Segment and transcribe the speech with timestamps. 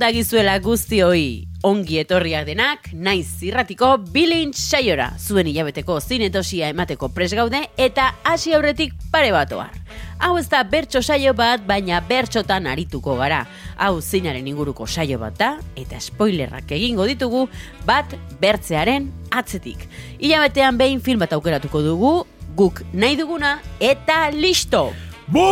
[0.00, 7.32] Dagizuela guzti hoi, ongi etorriak denak, naiz zirratiko bilintz saiora, zuen hilabeteko zinetosia emateko pres
[7.36, 9.74] gaude eta hasi aurretik pare bat ohar.
[10.18, 13.44] Hau ez da bertso saio bat, baina bertxotan arituko gara.
[13.76, 17.46] Hau zinaren inguruko saio bat da, eta spoilerrak egingo ditugu,
[17.86, 19.88] bat bertzearen atzetik.
[20.18, 22.14] Hilabetean behin film bat aukeratuko dugu,
[22.56, 24.92] guk nahi duguna, eta listo!
[25.28, 25.44] Boy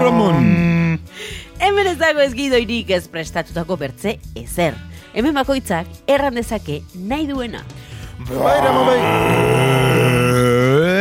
[0.00, 0.59] Ramon!
[1.60, 4.74] Hemen ez dago ez gidoirik ez prestatutako bertze ezer.
[5.12, 7.60] Hemen bakoitzak erran dezake nahi duena.
[8.30, 8.98] Bai, bai.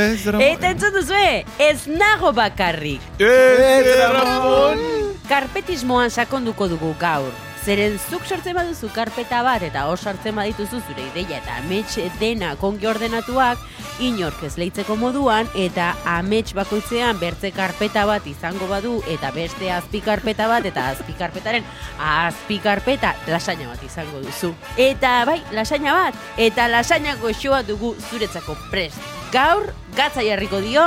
[0.10, 0.44] Ez, Ramon.
[0.44, 3.04] Eta entzun duzue, ez nago bakarrik.
[3.24, 4.84] Ez, Ramon.
[5.30, 7.49] Karpetismoan sakonduko dugu gaur.
[7.60, 12.54] Zeren zuk sortzen baduzu karpeta bat eta hor sartzen badituzu zure ideia eta amets dena
[12.62, 13.60] kongi ordenatuak,
[14.00, 20.00] inork ez leitzeko moduan eta amets bakoitzean bertze karpeta bat izango badu eta beste azpi
[20.02, 21.68] karpeta bat eta azpi karpetaren
[22.00, 24.54] azpi karpeta lasaina bat izango duzu.
[24.78, 29.19] Eta bai, lasaina bat, eta lasaina goxoa dugu zuretzako prest.
[29.32, 30.82] Gaur, gatza jarriko dio,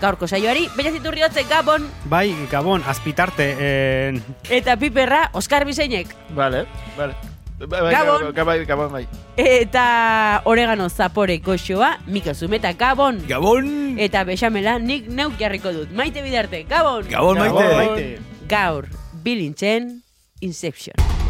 [0.00, 6.14] gaurko saioari, baina ziturri hotze Gabon Bai, Gabon, azpitarte, eh, eta Piperra Oskar Biseinek.
[6.30, 6.64] Vale,
[6.96, 7.14] vale.
[7.58, 8.32] Bai, bai, Gabon.
[8.34, 9.04] Gabon, Gabon, bai.
[9.36, 13.20] Eta oregano zapore goxoa, Mika Zumeta Gabon.
[13.28, 13.98] Gabon!
[13.98, 15.92] Eta bexamela nik neuk jarriko dut.
[15.92, 17.04] Maite bidarte, Gabon.
[17.10, 17.76] Gabon, maite!
[17.76, 18.08] Maite.
[18.48, 18.88] Gaur,
[19.22, 20.00] bilintzen,
[20.40, 21.23] Inception.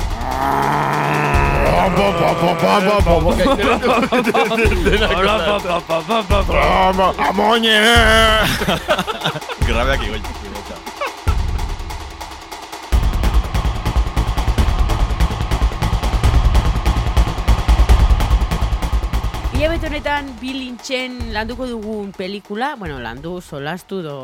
[7.29, 7.77] Amoñe!
[9.67, 10.21] Grabeak igoi.
[19.55, 24.17] Ilabete honetan bilintzen landuko dugun pelikula, bueno, landu, solastu do...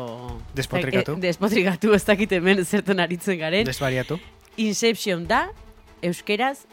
[0.53, 1.15] Despotrikatu.
[1.15, 3.65] Eh, despotrikatu, ez dakit hemen zertan aritzen garen.
[3.65, 4.19] desbariatu.
[4.61, 5.47] Inception da,
[6.01, 6.65] euskeraz,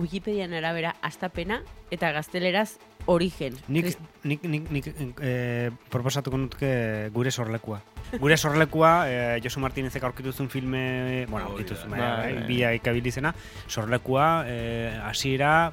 [0.00, 1.60] Wikipedian arabera astapena,
[1.92, 3.56] eta gazteleraz origen.
[3.68, 3.90] Nik,
[4.24, 4.86] nik, nik, nik
[5.20, 7.82] eh, proposatuko nutke gure sorlekua.
[8.18, 12.46] Gure sorlekua, eh, Josu Martinezek aurkitu zuen filme, bueno, aurkitu zuen, Bai, bai, bai.
[12.48, 13.34] bila ikabilizena,
[13.68, 15.70] sorlekua, eh, hasiera,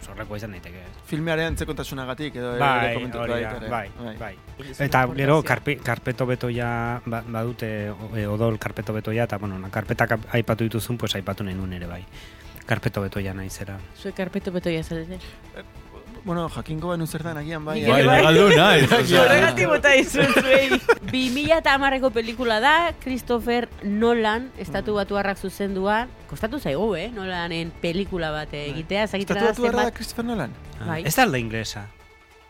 [0.00, 0.80] sorlekua izan daiteke.
[1.08, 3.68] Filmearen antzekontasunagatik edo Bai, hori da, baita ere.
[3.68, 4.34] bai, bai.
[4.78, 6.68] Eta gero karpe, karpeto betoia
[7.04, 7.70] ba, badute
[8.14, 11.86] e, odol karpeto betoia eta bueno, na, karpetak aipatu dituzun, pues aipatu nahi nuen ere
[11.90, 12.02] bai.
[12.68, 13.78] Karpeto betoia naizera.
[13.96, 15.18] Zuek karpeto betoia zarete.
[16.24, 17.78] Bueno, jakingo benu zer den agian bai.
[17.86, 18.16] Bai, ere bai.
[18.18, 18.88] legaldu naiz.
[18.92, 19.22] osea.
[19.22, 20.80] Horregatik bota izun zuei.
[21.12, 28.32] 2000 eta amarreko pelikula da, Christopher Nolan, estatu batuarrak zuzendua, kostatu zaigu, eh, Nolanen pelikula
[28.34, 29.94] bat egitea, da Estatu da zenbat.
[29.94, 30.52] Christopher Nolan?
[30.84, 31.04] Bai.
[31.06, 31.86] Ez da alda inglesa.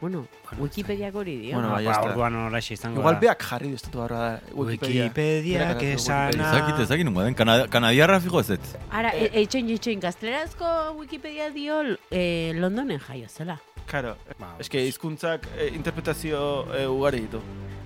[0.01, 1.55] Bueno, Bueno, Wikipediak hori dio.
[1.55, 2.11] Bueno, bai, ba, está.
[2.11, 5.05] orduan horrexe izango Igual beak jarri du estatu barra da Wikipedia.
[5.05, 6.53] Wikipediak esana- Wikipedia.
[6.53, 8.77] Ezakit, ezakit nungo den, Kana- kanadiarra fijo ez ez.
[8.91, 13.59] Ara, e, eitxoin, eitxoin, gaztelerazko Wikipedia dio eh, Londonen jaio zela.
[13.87, 17.41] Claro, Ba, eske hizkuntzak eh, interpretazio eh, ugari ditu.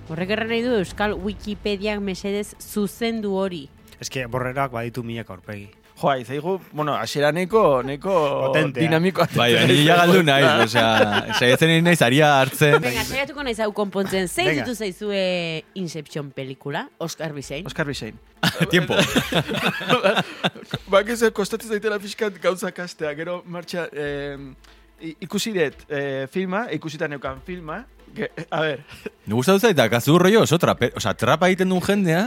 [0.09, 3.69] Horrek erran nahi du Euskal Wikipediak mesedez zuzendu hori.
[3.99, 5.69] Eske borrerak baditu milaka aurpegi.
[6.03, 8.13] Joa, izaigu, bueno, asiera neko, neko
[8.47, 8.83] Potentea.
[8.83, 9.27] dinamikoa.
[9.37, 10.89] Bai, bai, ni ja galdu naiz, osea,
[11.37, 12.75] saiatzen egin naiz aria hartzen.
[12.83, 14.27] Venga, saiatuko naiz hau konpontzen.
[14.27, 14.65] Zein Venga.
[14.65, 15.21] ditu zaizue
[15.79, 16.89] Inception pelikula?
[16.99, 17.63] Oscar Bisein?
[17.71, 18.19] Oscar Bisein.
[18.73, 18.97] Tiempo.
[20.91, 27.15] Bak ez kostatzen zaitela pixkat gauza kastea, gero martxa, eh, ikusi dut eh, filma, ikusitan
[27.15, 27.85] neukan filma,
[28.15, 28.83] ge, a ber,
[29.23, 32.25] Ni gustatu zait, da, kazu rollo oso trape, osea, trapa egiten duen jendea,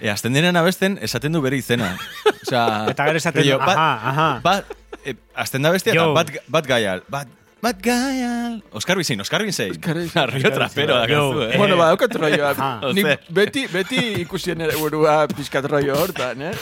[0.00, 1.92] e, azten denean abesten, esaten du bere izena.
[2.40, 4.30] Osea, Eta gero esaten du, aha, aha.
[4.44, 4.72] Bat,
[5.04, 7.28] e, azten da bestia, eta bat, bat gaial, bat,
[7.60, 8.58] bat gaial.
[8.72, 9.74] Oskar Bizein, Oskar Bizein.
[9.76, 10.22] Oscar Bizein.
[10.24, 11.22] Arrio trapero da Yo.
[11.30, 11.56] kazu, eh?
[11.60, 12.52] bueno, ba, daukat rolloa.
[12.56, 12.92] Aha.
[12.96, 13.04] Ni
[13.36, 16.54] beti, beti ikusien ere burua pixkat rollo hortan, eh?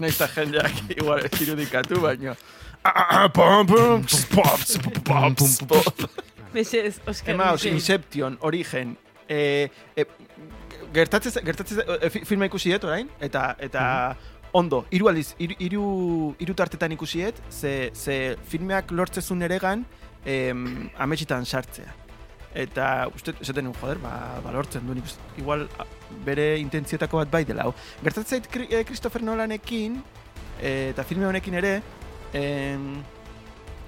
[0.00, 2.36] Naiz ta jendeak igual ez irudikatu, baino.
[2.86, 4.60] Ah, pum, pum, pop,
[5.04, 6.06] pop, pop.
[6.54, 7.74] Mesedez, Oscar Ema, os, Bisein.
[7.74, 8.96] Inception, Origen,
[9.28, 10.06] eh, eh,
[10.96, 13.84] gertatzen, gertatzen, eh, fi- filma ikusi dut orain, eta, eta
[14.56, 19.84] ondo, hiru aldiz, hiru, hiru, tartetan ikusi dut, ze, ze filmeak lortzezun eregan,
[20.24, 21.92] em, ametxitan sartzea.
[22.56, 25.04] eta uste, esaten nuen, joder, ba, balortzen du, nik
[25.36, 25.66] igual
[26.24, 27.66] bere intentziotako bat bai dela.
[27.66, 27.74] hau.
[28.02, 29.98] Gertatzen zait eh, Christopher Nolanekin,
[30.62, 31.82] eh, eta filme honekin ere,
[32.32, 32.86] em,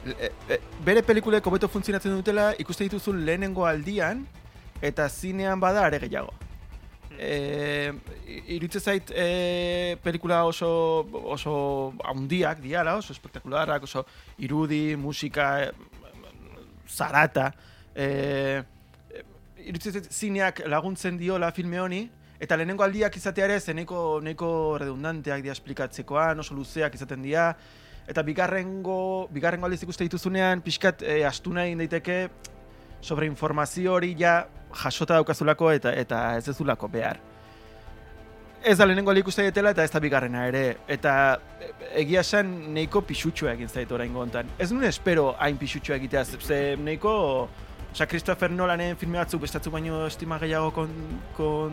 [0.04, 4.26] e, e, bere pelikulek hobeto funtzionatzen dutela ikuste dituzu lehenengo aldian,
[4.82, 6.34] eta zinean bada are gehiago.
[7.18, 7.92] E,
[8.54, 10.68] irutze zait e, pelikula oso
[11.34, 11.54] oso
[12.06, 14.04] haundiak diala, oso espektakularrak, oso
[14.38, 15.72] irudi, musika,
[16.86, 17.50] zarata.
[17.94, 18.62] E,
[19.66, 22.04] irutze zait zineak laguntzen diola filme honi,
[22.38, 27.50] eta lehenengo aldiak izatea ere, ze nahiko, nahiko redundanteak dia esplikatzekoan, oso luzeak izaten dira,
[28.08, 32.20] eta bigarrengo, bigarrengo aldiz ikuste dituzunean, pixkat e, astuna egin daiteke,
[33.00, 34.40] sobre informazio hori ja
[34.72, 37.18] jasota daukazulako eta eta ez dezulako behar.
[38.64, 40.76] Ez da lehenengo aldi ikuste dietela eta ez da bigarrena ere.
[40.88, 41.38] Eta
[41.94, 44.46] egia esan neiko pixutxua egin zait oraingo hontan.
[44.58, 47.48] Ez nuen espero hain pixutxua egitea, ze- neiko...
[47.88, 50.90] Osa, Christopher Nolanen filme batzuk bestatzuk baino estima gehiago kon,
[51.34, 51.72] kon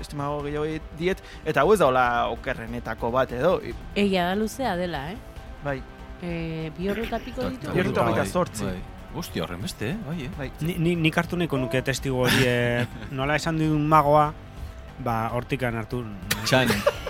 [0.00, 0.64] estima gehiago
[0.98, 3.58] diet, eta hau ez da hola okerrenetako bat edo,
[3.94, 5.16] Egia da luzea dela, eh?
[5.62, 5.82] bai,
[6.22, 7.68] E, bi ordu eta piko ditu?
[7.74, 8.64] Bi hogeita Bai, zortzi.
[8.64, 8.78] bai.
[9.14, 9.96] Hostia, horren beste, eh?
[10.06, 10.30] bai, eh?
[10.38, 10.48] bai.
[10.64, 12.86] Ni, ni, nik hartu nahiko nuke testigo hori, eh,
[13.18, 14.30] nola esan duen magoa,
[15.04, 16.04] ba, hortikan hartu.
[16.44, 16.72] Txan,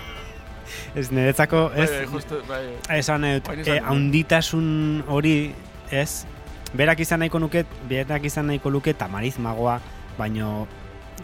[0.96, 2.62] Ez niretzako, ez, Bai, justo, bai.
[2.98, 4.66] esan Orain e, haunditasun
[5.08, 5.52] hori,
[5.90, 6.24] ez,
[6.76, 9.78] berak izan nahiko nuke, berak izan nahiko luke tamariz magoa,
[10.18, 10.66] baino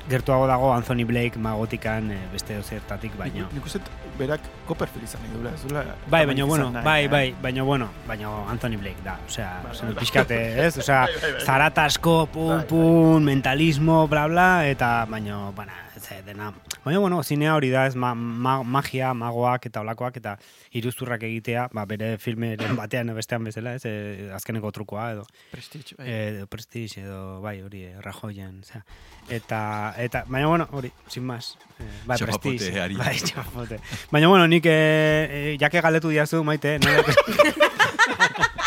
[0.09, 3.49] gertuago dago Anthony Blake magotikan eh, beste dozertatik, baino.
[3.53, 3.81] Nik, uste
[4.19, 5.97] berak Copperfield izan nahi duela, ez duela...
[6.11, 7.09] Bai, baina bueno, bai, eh?
[7.09, 9.99] bai, baina bueno, baina Anthony Blake da, osea, Bai, bai, bai, bai.
[10.03, 10.79] pixkate, ez?
[10.79, 11.45] Osea, Bai, bai, bai.
[11.47, 16.53] zaratasko, pum, pum, mentalismo, bla, bla, eta baina, bana, ez dena.
[16.85, 20.37] Baina, bueno, zinea hori da, ez, ma, ma, magia, magoak eta olakoak, eta
[20.79, 26.09] iruzurrak egitea, ba, bere filmeren batean bestean bezala, ez, e, azkeneko trukoa, edo, Prestige, bai.
[26.09, 28.85] edo Prestige, edo, bai, hori, eh, Rajoyan, osea.
[29.29, 29.61] Eta,
[29.99, 31.57] eta, baina, bueno, hori, sin más.
[31.79, 32.81] Eh, bai, Prestige.
[32.81, 32.97] ari.
[32.97, 33.81] Bai, txapapote.
[34.11, 37.05] Baina, bueno, nik, eh, eh, jake galetu diazu, maite, nola,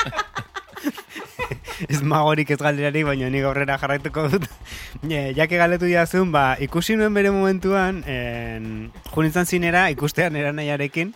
[1.90, 4.48] ez magorik ez galderarik, baina nik aurrera jarraituko dut.
[5.02, 11.14] E, jake galetu diazun, ba, ikusi nuen bere momentuan, en, junitzen zinera, ikustean eranaiarekin,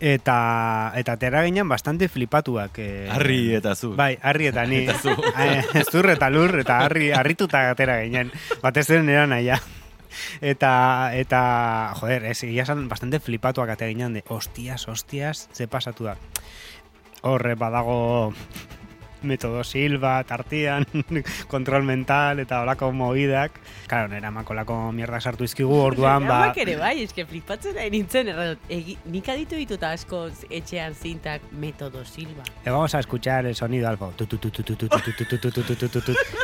[0.00, 2.78] eta eta atera ginen bastante flipatuak.
[2.78, 3.94] Eh, Harri eta zu.
[3.96, 4.82] Bai, harri eta ni.
[4.84, 5.14] Eta zu.
[5.44, 8.32] Eh, zur eta lur, eta harri, harrituta atera ginen.
[8.62, 9.60] Batez ere nera naia.
[10.40, 16.16] Eta, eta, joder, ez, egia bastante flipatuak atera ginen, de, hostias, hostias, ze pasatu da.
[17.22, 18.34] Horre, badago
[19.24, 20.86] metodo silba, tartian,
[21.52, 23.58] kontrol mental eta olako mogidak.
[23.88, 26.38] Claro, nera makolako mierda sartu izkigu, orduan, ba...
[26.44, 28.30] Amak ere bai, eske flipatzen nahi nintzen,
[28.72, 32.44] egi, nik aditu dituta asko etxean zintak metodo silba.
[32.64, 34.12] E vamos a escuchar el sonido algo.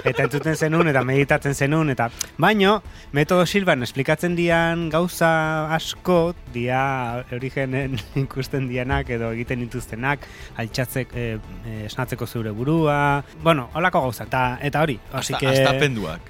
[0.04, 2.10] Eta entzuten zenun, eta meditatzen zenun, eta...
[2.40, 2.82] Baino,
[3.12, 5.30] metodo silban esplikatzen dian gauza
[5.74, 10.26] asko, dia origenen ikusten dianak edo egiten dituztenak,
[10.60, 11.38] altxatzek, eh,
[11.86, 15.48] esnatzeko zure buru, burua, bueno, holako gauza, eta, eta hori, así Hasta, que...
[15.48, 16.20] hasta penduak.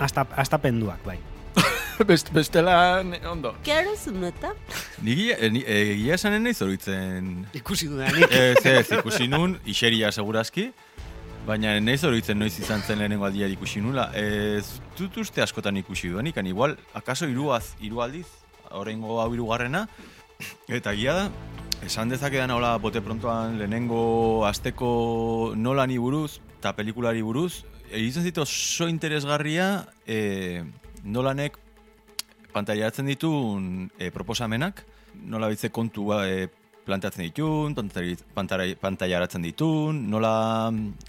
[0.00, 1.18] Hasta, hasta penduak, bai.
[2.06, 3.54] Best, bestela, ondo.
[3.62, 4.54] Kero zuneta?
[5.02, 7.46] Ni egia- ni- egia esanen nahi zoritzen...
[7.52, 8.24] Ikusi dudanik.
[8.32, 10.70] Ez, ez, ikusi nun, iseria segurazki,
[11.46, 14.08] baina nahi zoritzen noiz izan zen lehenengo aldia ikusi nula.
[14.16, 18.26] Ez dut uste askotan ikusi duenik, kan igual, akaso iruaz, hiru aldiz,
[18.70, 19.84] horrengo hau irugarrena,
[20.72, 21.26] eta gia da,
[21.84, 28.88] esan dezakedan hola bote prontoan lehenengo asteko nolani buruz, eta pelikulari buruz, egiten zit oso
[28.88, 30.62] interesgarria e,
[31.04, 31.56] nolanek
[32.52, 34.84] pantailatzen ditun e, proposamenak,
[35.24, 36.48] nola bitze kontua e,
[36.84, 37.74] planteatzen ditun,
[38.34, 40.34] pantailaratzen ditun, nola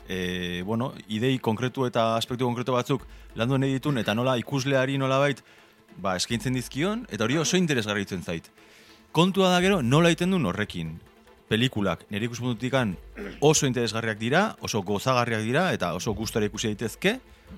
[0.07, 5.43] e, bueno, idei konkretu eta aspektu konkretu batzuk landu nahi ditun, eta nola ikusleari nolabait
[5.97, 8.51] ba, eskaintzen dizkion, eta hori oso interesgarri itzen zait.
[9.11, 10.93] Kontua da gero, nola egiten duen horrekin.
[11.51, 12.93] Pelikulak, nire ikuspuntutikan
[13.43, 17.17] oso interesgarriak dira, oso gozagarriak dira, eta oso gustora ikusi daitezke,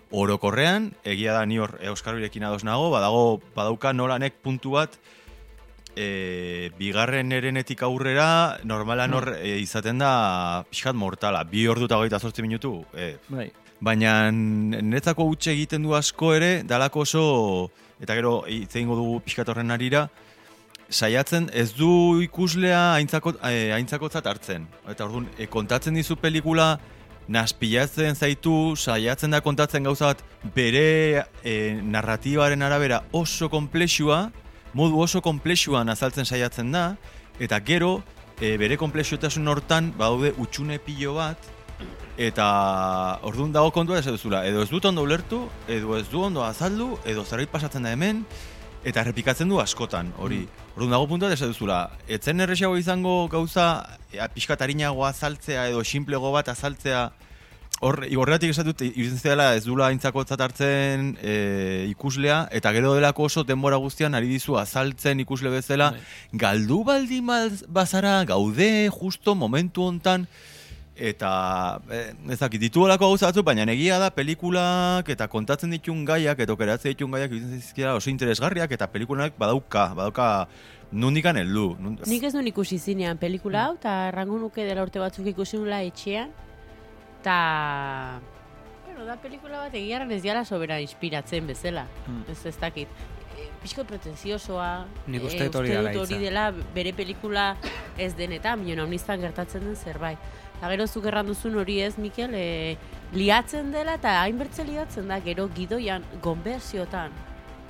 [0.10, 4.98] orokorrean, egia da ni hor Euskal Birekin ados nago, badago, badauka nolanek puntu bat,
[5.94, 12.18] e, bigarren erenetik aurrera, normalan hor e, izaten da pixkat mortala, bi ordu eta hogeita
[12.18, 13.52] zortzi minutu, e, Bai.
[13.78, 17.26] baina niretzako utxe egiten du asko ere, dalako oso,
[18.02, 20.08] eta gero hitz egingo dugu pixkat horren arira,
[20.90, 24.68] saiatzen ez du ikuslea aintzako, eh, aintzakotzat hartzen.
[24.90, 26.80] Eta orduan, e, kontatzen dizu pelikula,
[27.28, 30.24] naspilatzen zaitu, saiatzen da kontatzen gauza bat
[30.56, 34.32] bere e, narratibaren arabera oso komplexua,
[34.74, 36.96] modu oso komplexuan azaltzen saiatzen da,
[37.40, 38.02] eta gero,
[38.40, 41.52] e, bere komplexutasun hortan, badaude utxune pilo bat,
[42.14, 42.46] Eta
[43.26, 46.92] orduan dago kontua ez duzula, edo ez dut ondo ulertu, edo ez du ondo azaldu,
[47.10, 48.22] edo zerbait pasatzen da hemen,
[48.84, 50.44] eta errepikatzen du askotan, hori.
[50.76, 56.32] Orduan dago puntua ez duzula, etzen erresiago izango gauza, ea, pixkat harinagoa azaltzea, edo sinplego
[56.36, 57.12] bat azaltzea,
[57.84, 61.34] Hor, horregatik esatut, iruditzen zidala ez dula aintzakotzat hartzen e,
[61.90, 65.90] ikuslea, eta gero delako oso denbora guztian ari dizu azaltzen ikusle bezala,
[66.32, 70.30] galdu baldin baz- bazara, gaude, justo, momentu hontan,
[70.96, 76.06] eta e, ez dakit, ditu olako gauza batzuk, baina egia da pelikulak eta kontatzen ditun
[76.06, 80.48] gaiak, eta okeratzen ditun gaiak zizkiela oso interesgarriak, eta pelikunak badauka, badauka
[80.92, 81.76] nundikan heldu.
[81.80, 85.58] Nun- Nik ez duen ikusi zinean pelikula hau, eta errango nuke dela urte batzuk ikusi
[85.58, 86.30] nula etxean,
[87.22, 88.20] eta...
[88.86, 91.88] Bueno, da pelikula bat egiaren ez diala sobera inspiratzen bezala.
[92.06, 92.22] Hmm.
[92.30, 92.88] Ez ez dakit.
[93.34, 97.56] E, Pixko pretenziosoa, Nik e, uste dut hori dela dut hori dela bere pelikula
[97.98, 100.20] ez denetan, milion gertatzen den zerbait.
[100.64, 102.78] Eta gero zuk erran duzun hori ez, Mikel, e,
[103.12, 107.12] liatzen dela eta hainbertze liatzen da, gero gidoian, gonbertsiotan,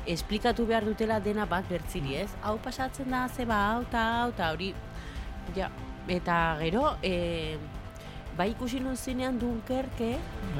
[0.06, 2.28] esplikatu behar dutela dena bat bertziri, ez?
[2.46, 4.70] Hau pasatzen da, zeba, hau, eta hau, eta hori,
[5.56, 5.72] ja,
[6.06, 7.58] eta gero, e,
[8.38, 10.12] bai ikusi nun zinean Dunkerke,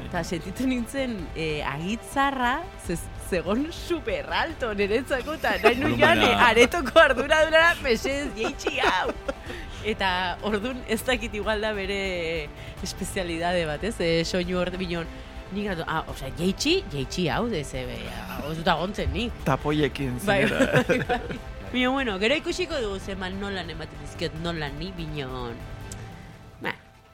[0.08, 2.98] eta sentitu nintzen e, agitzarra, ze,
[3.30, 6.50] zegon super alto niretzako, eta nahi nu joan e, Volumena.
[6.50, 9.12] aretoko ardura durara, mesedez, jeitxi hau!
[9.84, 12.48] Eta ordun ez dakit igual da bere
[12.82, 13.94] espezialidade bat, ez?
[14.00, 15.06] E, soinu hor binon.
[15.54, 17.84] Nik gatu, ah, osea, jeitxi, jeitxi hau, de ze,
[18.40, 19.32] hau ez dut agontzen nik.
[19.44, 20.82] Tapoiekin Bai, zinera.
[20.88, 21.20] bai, bai.
[21.74, 25.54] Bino, bueno, gero ikusiko dugu zeman nolan ematen dizkiot nolan ni binon.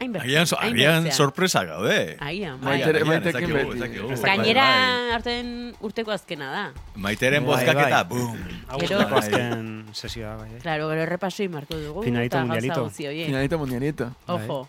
[0.00, 0.26] Ba, hainbertze.
[0.28, 0.72] Agian, so, agian
[1.04, 1.12] hainbertzean.
[1.16, 2.16] sorpresa gaude.
[2.20, 2.78] Agian, Bai, bai.
[2.80, 3.68] Maitere- Agian, maitekin ez dakigu, beti.
[3.70, 4.12] ez dakigu.
[4.12, 4.26] Ez dakigu.
[4.42, 5.10] Gainera, Bai.
[5.12, 6.72] arten urteko azkena da.
[6.96, 8.08] Maiteren Bai, bozkaketa, bai.
[8.08, 8.32] bum.
[8.36, 10.50] Gero- Agusteko azken sesioa, bai.
[10.56, 10.58] eh?
[10.62, 12.02] Claro, gero errepasoi marko dugu.
[12.02, 12.84] Finalito eta gauza mundialito.
[12.84, 13.26] guzti horiek.
[13.26, 14.10] Finalito mundialito.
[14.26, 14.68] Ojo.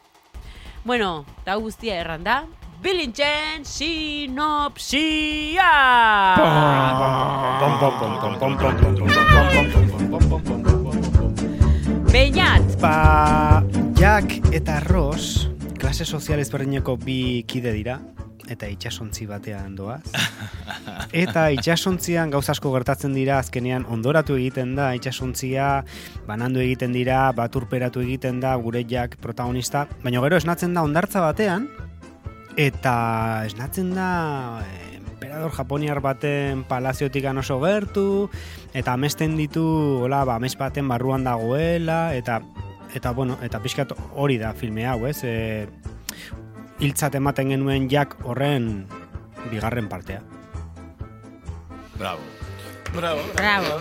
[0.84, 2.44] Bueno, eta hau guztia erran da.
[2.82, 3.64] Bilintzen
[4.92, 5.72] sinopsia!
[7.62, 10.82] Pom, pom, pom, pom, pom, pom, pom, pom, pom, pom, pom.
[12.12, 12.66] Beñat!
[12.82, 13.62] Ba,
[14.01, 15.46] Jack eta Ross,
[15.77, 18.00] klase sozial ezberdineko bi kide dira,
[18.50, 20.01] eta itxasontzi batean doaz.
[21.22, 25.67] Eta itxasontzian gauza asko gertatzen dira, azkenean ondoratu egiten da, itxasontzia
[26.25, 31.70] banandu egiten dira, baturperatu egiten da, gure Jack protagonista, baina gero esnatzen da ondartza batean,
[32.58, 32.96] eta
[33.51, 34.10] esnatzen da
[34.65, 38.31] eh, emperador japoniar baten palaziotik oso gertu,
[38.74, 39.67] eta amesten ditu,
[40.01, 42.41] hola, ba, amez baten barruan dagoela, eta
[42.94, 45.24] eta bueno, eta pixkat hori da filme hau, ez?
[45.24, 45.68] E,
[46.82, 48.88] hiltzat ematen genuen jak horren
[49.52, 50.22] bigarren partea.
[51.98, 52.22] Bravo.
[52.96, 53.22] Bravo.
[53.36, 53.78] Bravo!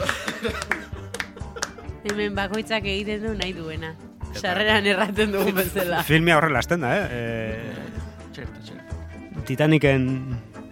[2.04, 3.94] Hemen bakoitzak egiten du nahi duena.
[4.34, 6.04] Sarreran erraten dugu bezala.
[6.10, 7.58] Filmea horrela hasten da, eh?
[8.32, 9.00] Txerto, txerto.
[9.40, 10.06] e, Titaniken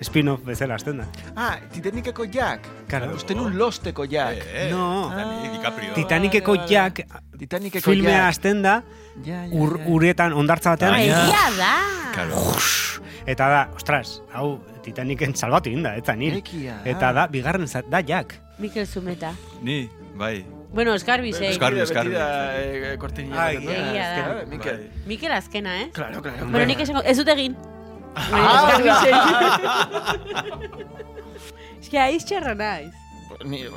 [0.04, 1.09] spin-off bezala hasten da.
[1.35, 2.68] Ah, Titaniceko Jack.
[2.88, 3.14] Claro.
[3.16, 4.45] Uste nun losteko Jack.
[4.45, 4.71] Eh, eh.
[4.71, 5.09] No.
[5.11, 5.95] Dani, DiCaprio.
[5.99, 6.75] Titanikeko vale, vale.
[6.75, 8.28] jak Titaniceko filmea Jack.
[8.28, 8.83] hasten da
[9.25, 9.87] Ja, ja, ur, ja.
[9.95, 11.73] uretan ondartza batean Egia da!
[12.14, 12.42] Claro.
[13.26, 16.38] eta da, ostras, hau Titaniken salbatu egin da, eta nil.
[16.38, 16.78] Ekia.
[16.88, 18.35] Eta da, bigarren zat, da jak.
[18.59, 19.33] Mikel Zumeta.
[19.62, 20.45] Ni, bai.
[20.73, 22.12] Bueno, Beti Eskarbi.
[22.14, 23.45] da, eh, kortinilla.
[23.45, 24.14] Ai, baten, egia da.
[24.25, 24.78] Azkena, Mikel.
[24.78, 25.02] Bai.
[25.07, 25.90] Mikel azkena, ez?
[25.92, 26.47] Claro, claro.
[26.50, 27.57] Bueno, nik esango, ez dut egin.
[28.18, 29.12] Ah, Eskarbi zei.
[31.80, 32.90] Ez que aiz txarra naiz
[33.45, 33.71] ni, eh,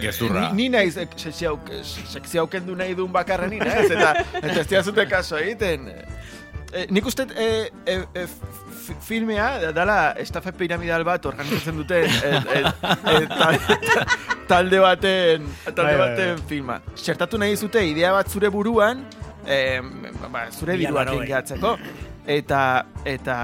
[0.00, 0.52] Gezurra.
[0.52, 5.06] Ni, ni naiz eh, sekzia aukendu nahi duen bakarra ni naiz, eta, eta ez diazute
[5.10, 5.88] kaso egiten.
[6.68, 8.26] E, nik uste e, e, e,
[9.04, 12.02] filmea, dala estafe piramidal bat organizatzen dute
[14.50, 16.44] talde baten, talde bai, bai, baten bai.
[16.50, 16.76] filma.
[16.96, 19.00] Zertatu nahi zute idea bat zure buruan,
[19.46, 19.80] e,
[20.28, 21.74] ba, zure diruak ingiatzeko.
[22.28, 22.62] Eta,
[23.08, 23.34] eta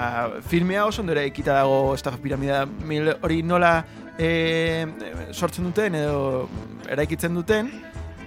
[0.45, 3.79] filmea oso ondore ikita dago estafa piramidal hori nola
[4.19, 4.87] e,
[5.33, 6.49] sortzen duten edo
[6.91, 7.71] eraikitzen duten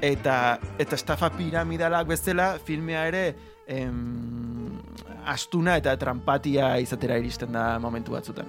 [0.02, 3.24] eta eta estafa piramidalak bezala filmea ere
[3.68, 4.78] em,
[5.26, 8.48] astuna eta trampatia izatera iristen da momentu batzutan.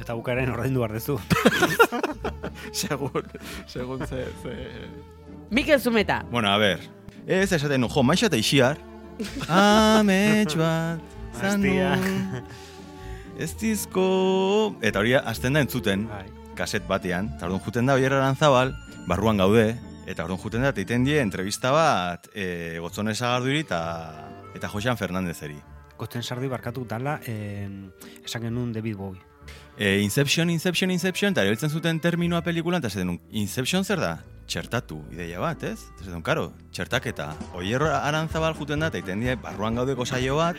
[0.00, 1.18] Eta bukaren ordaindu behar dezu.
[2.72, 3.28] segun,
[3.68, 4.56] segun ze, ze...
[5.50, 6.24] Mikel Zumeta.
[6.30, 6.80] Bueno, a ver.
[7.26, 8.80] Ez esaten, jo, maixa eta ixiar.
[9.48, 11.04] Amets bat.
[11.36, 12.40] Zanun.
[13.38, 14.74] Ez dizko...
[14.80, 16.39] Eta hori azten da entzuten, Bai.
[16.60, 17.32] Kaset batean.
[17.36, 18.74] Eta orduan juten da Oier Arantzabal,
[19.08, 19.72] barruan gaude.
[20.10, 23.80] Eta orduan juten da, teiten die entrevista bat e, Gotzone Sagarduri eta,
[24.56, 25.58] eta Josean Fernandezeri.
[26.00, 27.68] Gotzen sardi barkatu dala, eh,
[28.24, 29.20] esan genuen David Bowie.
[29.76, 34.14] E, Inception, Inception, Inception, eta erabiltzen zuten terminoa pelikulan, eta nun, Inception zer da?
[34.50, 35.78] Txertatu ideia bat, ez?
[36.00, 37.28] Dut, karo, txertaketa.
[37.58, 40.58] Oier arantzabal juten da, eta iten die, barruan gaudeko saio bat,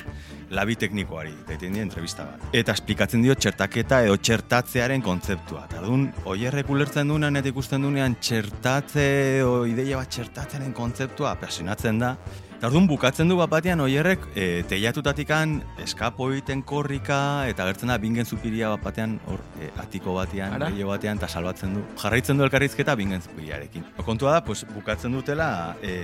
[0.55, 2.45] labi teknikoari, eta iten die entrevista bat.
[2.55, 5.65] Eta esplikatzen dio txertaketa edo txertatzearen kontzeptua.
[5.69, 9.09] Eta dun, oierrek ulertzen duenan eta ikusten duenean txertatze
[9.47, 12.15] o ideia bat txertatzearen kontzeptua apasionatzen da.
[12.61, 17.95] Eta orduan bukatzen du bat batean oierrek e, teiatutatikan eskapo egiten korrika eta gertzen da
[17.97, 21.81] bingen zupiria bat batean hor e, atiko batean, gehiago batean eta salbatzen du.
[22.03, 23.87] Jarraitzen du elkarrizketa bingen zupiriarekin.
[24.05, 25.49] Kontua da, pues, bukatzen dutela
[25.81, 25.95] e,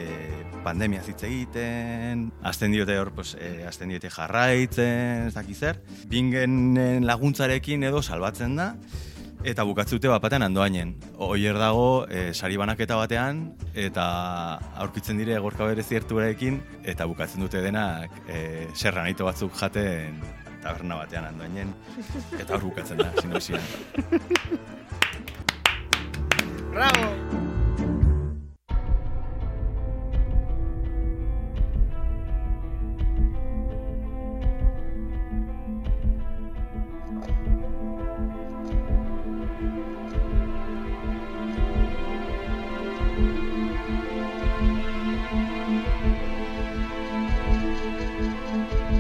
[0.66, 5.84] pandemia hitz egiten, azten diote hor, pues, e, azten diote jarraitzen, ez dakiz zer.
[6.10, 8.72] Bingenen laguntzarekin edo salbatzen da,
[9.48, 10.90] Eta bukatzute bat batean andoainen.
[11.24, 13.46] Oier dago, e, sari banaketa batean,
[13.80, 14.08] eta
[14.84, 20.20] aurkitzen dire gorka bere ziertuarekin, eta bukatzen dute denak e, serranito batzuk jaten
[20.60, 21.72] taberna batean andoainen.
[22.36, 23.64] Eta hor bukatzen da, sinopsian.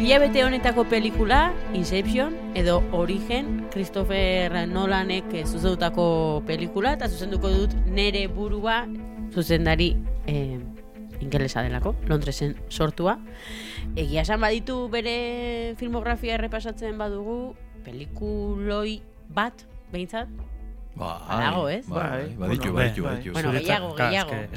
[0.08, 8.22] Hilabete honetako pelikula, Inception, edo Origen, Christopher Nolanek eh, zuzendutako pelikula, eta zuzenduko dut nere
[8.32, 8.86] burua
[9.36, 9.90] zuzendari
[10.32, 10.62] eh,
[11.20, 13.18] ingelesa delako, Londresen sortua.
[14.00, 20.32] Egia esan baditu bere filmografia errepasatzen badugu, pelikuloi bat, behintzat,
[20.98, 21.84] Bai, Badago, ez?
[21.86, 22.08] Bai, Bai.
[22.10, 23.34] baditu, Bueno, baditu, bai, baditu.
[23.34, 24.32] Bueno, Zuretzako- gehiago, Claro, gehiago.
[24.32, 24.48] eske-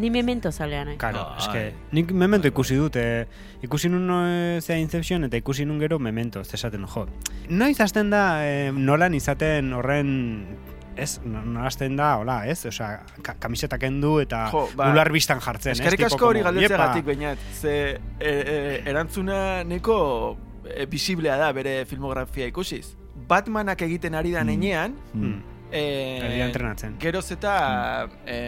[0.00, 0.96] ni memento zalea nahi.
[0.98, 1.38] Karo, Bai.
[1.38, 3.26] eske, nik memento ikusi dut, eh,
[3.62, 7.06] ikusi nun eh, zea Inception eta ikusi nun gero memento, ez esaten, jo.
[7.48, 10.10] Noiz hasten da eh, nolan izaten horren,
[10.96, 12.64] ez, no- nola hasten da, hola, ez?
[12.66, 15.80] Osea, ka kamiseta kendu eta Jo, ba, bular bistan jartzen, ez?
[15.80, 17.06] Eskerrik asko hori como, galdetzeagatik "Iepa".
[17.06, 17.74] bainat, ze
[18.18, 22.96] e, e, erantzuna neko e, visiblea da bere filmografia ikusiz.
[23.28, 24.46] Batmanak egiten ari da Mm.
[24.46, 25.84] nenean, Hmm, e,
[26.22, 26.96] da entrenatzen.
[27.00, 28.38] geroz eta e,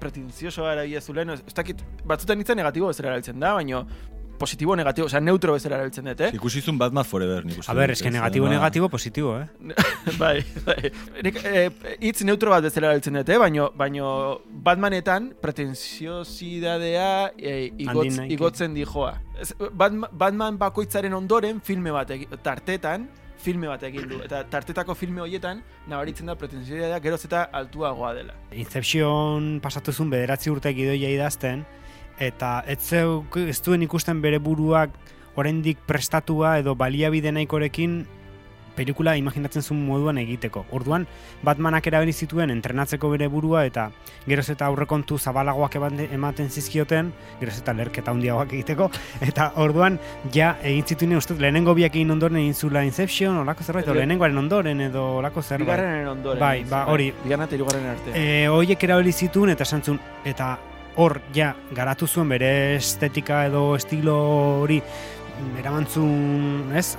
[0.00, 3.84] pretenziosoa erabila zulen, ez dakit, batzutan hitza negatibo bezala erabiltzen da, baina
[4.42, 6.30] positibo negatibo, osea neutro bezala erabiltzen dut, eh?
[6.34, 9.46] Ikusizun Batman Forever, nik uste A ber, eske negatibo, ba, negatibo, positibo, eh?
[10.22, 10.34] bai,
[10.66, 10.90] bai.
[11.22, 11.68] Nik, eh,
[12.00, 13.38] hitz neutro bat bezala erabiltzen dut, eh?
[13.38, 14.08] baino, baino
[14.66, 18.32] Batmanetan pretentziosidadea eh, igotz, Handin nahi.
[18.38, 19.14] igotzen dijoa.
[19.70, 22.10] Batman, Batman bakoitzaren ondoren filme bat
[22.42, 23.06] tartetan
[23.42, 24.20] filme bat egin du.
[24.24, 28.36] Eta tartetako filme horietan nabaritzen da pretentziosidadea geroz eta altuagoa dela.
[28.52, 31.64] Inception pasatuzun bederatzi urte gidoia idazten,
[32.22, 34.94] eta ez, zeuk, ez duen ikusten bere buruak
[35.36, 38.02] oraindik prestatua edo baliabide nahikorekin
[38.76, 40.64] pelikula imaginatzen zuen moduan egiteko.
[40.72, 41.06] Orduan,
[41.44, 43.88] Batmanak erabili zituen entrenatzeko bere burua eta
[44.26, 45.76] geroz eta aurrekontu zabalagoak
[46.10, 48.90] ematen zizkioten, geroz eta lerketa handiagoak egiteko,
[49.28, 49.98] eta orduan
[50.34, 54.02] ja egin zituen uste lehenengo biak egin ondoren egin zula Inception, olako zerbait, o Le-
[54.02, 55.66] lehenengoaren ondoren edo olako zerbait.
[55.66, 56.40] Bigarrenen ondoren.
[56.40, 57.12] Bai, ba, hori.
[57.24, 58.12] Bigarren eta hirugarren arte.
[58.14, 59.82] E, hoiek erabili zituen eta esan
[60.24, 60.56] eta
[60.96, 64.16] hor ja garatu zuen bere estetika edo estilo
[64.62, 64.80] hori
[65.58, 66.96] eramantzun, ez,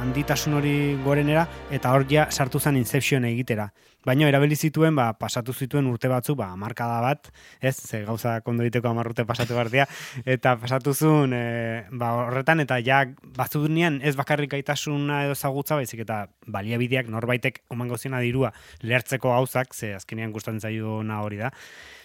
[0.00, 3.68] handitasun hori gorenera, eta hor ja sartu zen Inception egitera.
[4.06, 7.28] Baina erabili zituen, ba, pasatu zituen urte batzu, ba, markada bat,
[7.60, 9.86] ez, ze gauza kondo egiteko hamar urte pasatu behar dira,
[10.24, 13.02] eta pasatu zuen, e, ba, horretan, eta ja,
[13.36, 19.76] batzunean ez bakarrik gaitasuna edo zagutza, baizik eta baliabideak norbaitek omango ziona dirua lertzeko gauzak,
[19.76, 21.52] ze azkenean gustatzen zaiona hori da,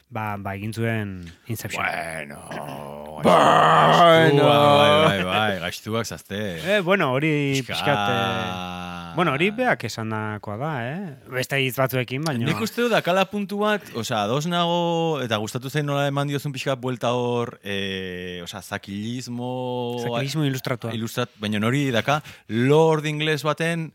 [0.09, 1.83] ba, ba egin zuen Inception.
[1.83, 2.39] Bueno,
[3.23, 4.43] Bueno.
[4.45, 6.39] Bai, bai, bai, gaiztuak zazte.
[6.59, 7.77] Eh, bueno, hori Pixkat.
[7.77, 8.09] pixkat...
[8.09, 11.13] Eh, bueno, hori beak esandakoa da, eh?
[11.31, 12.45] Beste hitz batzuekin, baina...
[12.49, 16.51] Nik uste dut dakala puntu bat, osea, ados nago, eta gustatu zain nola eman diozun
[16.55, 19.53] pixka buelta hor, e, osea, zakilismo...
[20.03, 20.91] Zakilismo ilustratua.
[20.97, 22.19] Ilustrat, baina hori daka,
[22.51, 23.93] lord ingles baten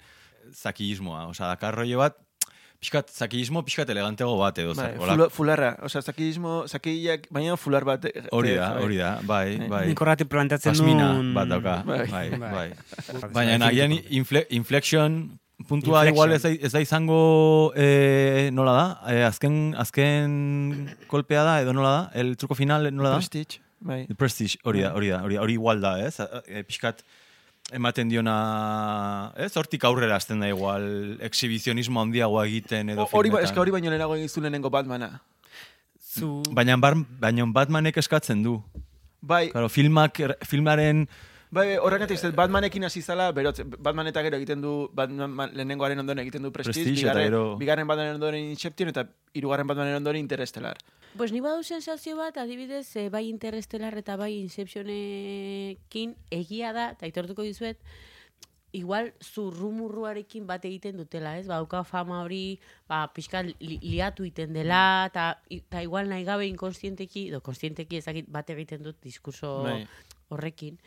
[0.56, 2.16] zakilismoa, osea, daka rollo bat,
[2.80, 4.72] pixkat, zakilismo pixkat eleganteago bat edo.
[4.74, 8.04] Bai, hola- fulo- fularra, osea, zakidismo, zakillak, baina fular bat.
[8.06, 8.82] eh, Hori da, bai.
[8.84, 9.68] hori da, bai, Bai.
[9.68, 9.82] bai.
[9.88, 11.34] Nik horretik planteatzen Pasmina nuen...
[11.34, 12.06] bat dauka, Bai.
[12.08, 12.48] bai, Bai.
[12.56, 12.70] bai.
[13.34, 15.38] Baina nahian infle, inflection
[15.68, 16.14] puntua Inflection.
[16.14, 21.90] igual ez ez da izango eh, nola da, eh, azken, azken kolpea da, edo nola
[21.90, 23.16] da, el truko final nola da?
[23.20, 24.06] Prestige, bai.
[24.06, 26.16] The Prestige, hori da, hori da, hori, da, hori igual da, ez?
[26.48, 27.04] E, pixkat
[27.72, 29.50] ematen diona, ez?
[29.56, 33.44] Hortik aurrera azten da igual, exhibizionismo handiagoa egiten edo Hori, ba- filmetan.
[33.50, 35.20] eska hori baino lehenago egin zuen lehenengo Batmana.
[36.00, 36.42] Zu...
[36.50, 38.62] Baina, bar, baina Batmanek eskatzen du.
[39.20, 41.06] Bai, Claro, filmak, filmaren
[41.52, 46.22] Bai, horregatik dut, Batmanekin hasi zala, berotz, Batman eta gero egiten du, Batman lehenengoaren ondoren
[46.22, 49.04] egiten du Prestige, Prestige bigarren, gero- bigarren Batmanen ondoren Inception eta
[49.34, 50.76] hirugarren Batmanen ondoren Interestelar.
[51.16, 57.06] Pues ni badu sensazio bat, adibidez, eh, bai Interestelar eta bai Inceptionekin egia da, eta
[57.08, 57.80] aitortuko dizuet,
[58.72, 61.46] igual zurrumurruarekin bat egiten dutela, ez?
[61.50, 67.42] Bauka fama hori, ba, pixka li, liatu iten dela, eta igual nahi gabe inkonstienteki, edo
[67.42, 69.82] konstienteki ezakit bat egiten dut diskurso Bai.
[70.30, 70.78] horrekin.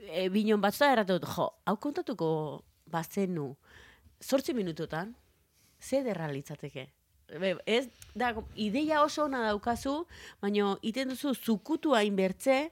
[0.00, 2.30] E, binon batzuta erratu dut, jo, hau kontatuko
[2.90, 3.52] bazenu,
[4.20, 5.14] sortzi minututan,
[5.78, 6.88] ze derra litzateke?
[7.66, 10.04] Ez, da, ideia oso ona daukazu,
[10.42, 12.70] baina iten duzu zukutua inbertze,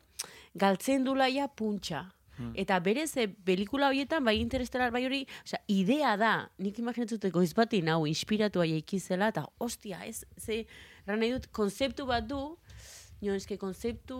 [0.58, 2.08] galtzen dula ja puntxa.
[2.54, 7.50] Eta berez, e, pelikula horietan, bai interestelar, bai hori, osea, idea da, nik imaginatzute goiz
[7.56, 10.60] bati nau inspiratua jaikizela, eta ostia, ez, ze,
[11.08, 12.38] nahi dut, konzeptu bat du,
[13.20, 14.14] Jo, eske konzeptu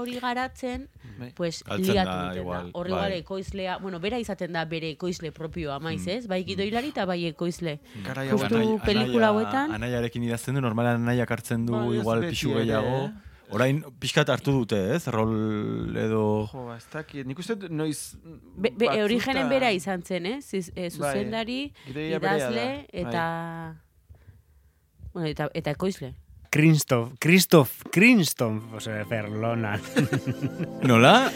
[0.00, 1.28] hori garatzen, Bai.
[1.38, 2.40] pues Galtzen liatu da, egiten da.
[2.40, 2.92] igual, Hor bai.
[2.96, 6.26] igual ekoizlea, bueno, bera izaten da bere ekoizle propioa maiz, ez?
[6.26, 7.76] Bai gidoilari eta bai ekoizle.
[8.04, 8.80] Garai Justu hauetan.
[8.84, 9.70] pelikula hauetan.
[9.78, 12.96] Anaiarekin idazten du, normalan anaiak hartzen du Ba, ez igual pixu gehiago.
[13.06, 13.12] eh?
[13.54, 15.06] Orain pixkat hartu dute, ez?
[15.06, 16.48] Rol edo...
[16.50, 18.16] Jo, ez dakit, nik uste noiz...
[18.24, 20.40] Be, be, batzutan- origenen bera izan zen, eh?
[20.42, 21.60] Ziz, eh, Bai, zuzendari,
[21.94, 22.86] idazle, bai.
[23.06, 23.24] eta...
[25.14, 26.16] Bueno, eta, eta ekoizle.
[26.50, 29.76] Kristof, Kristof, Kristof, ose, Ferlona.
[30.88, 31.30] Nola?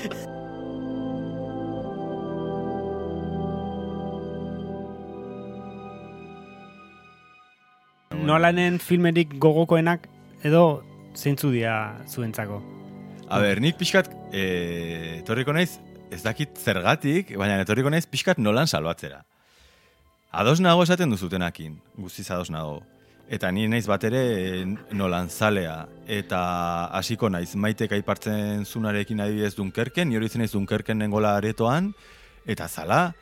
[8.21, 10.07] Nolanen filmerik gogokoenak
[10.47, 10.83] edo
[11.17, 12.61] zeintzu dira zuentzako.
[13.31, 14.45] A ber, nik pixkat, e,
[15.21, 15.79] etorriko naiz,
[16.11, 19.23] ez dakit zergatik, baina etorriko naiz pixkat nolan salbatzera.
[20.31, 22.81] Ados nago esaten duzutenakin, guztiz ados nago.
[23.31, 24.63] Eta ni naiz bat ere e,
[24.99, 25.85] nolan zalea.
[26.11, 26.41] Eta
[26.99, 31.93] hasiko naiz, maitek aipartzen zunarekin adibidez Dunkerken, ni hori zen naiz Dunkerken nengola aretoan,
[32.51, 33.13] eta zala,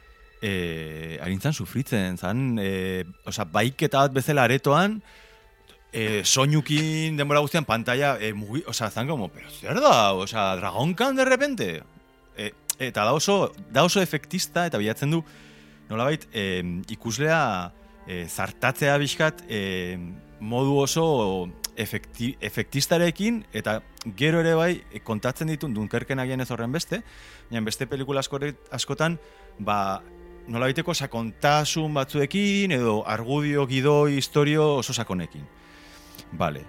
[0.40, 4.96] e, harintzan sufritzen, zan, e, oza, baiketa bat bezala aretoan,
[5.92, 11.20] e, soinukin denbora guztian pantalla, e, mugi, oza, zan como, pero zer da, oza, dragonkan
[11.20, 11.68] de repente?
[12.38, 15.20] E, eta da oso, da oso efektista eta bilatzen du,
[15.92, 16.64] nolabait, e,
[16.96, 17.74] ikuslea
[18.08, 19.98] e, zartatzea bizkat e,
[20.40, 21.06] modu oso
[21.76, 23.78] efekti, efektistarekin eta
[24.16, 27.02] gero ere bai e, kontatzen ditu Dunkerken agian ez horren beste,
[27.50, 29.18] baina beste pelikula askotan
[29.58, 30.00] ba,
[30.48, 35.44] nolabaiteko sakontasun batzuekin edo argudio, gidoi, historio oso sakonekin.
[36.38, 36.64] Vale.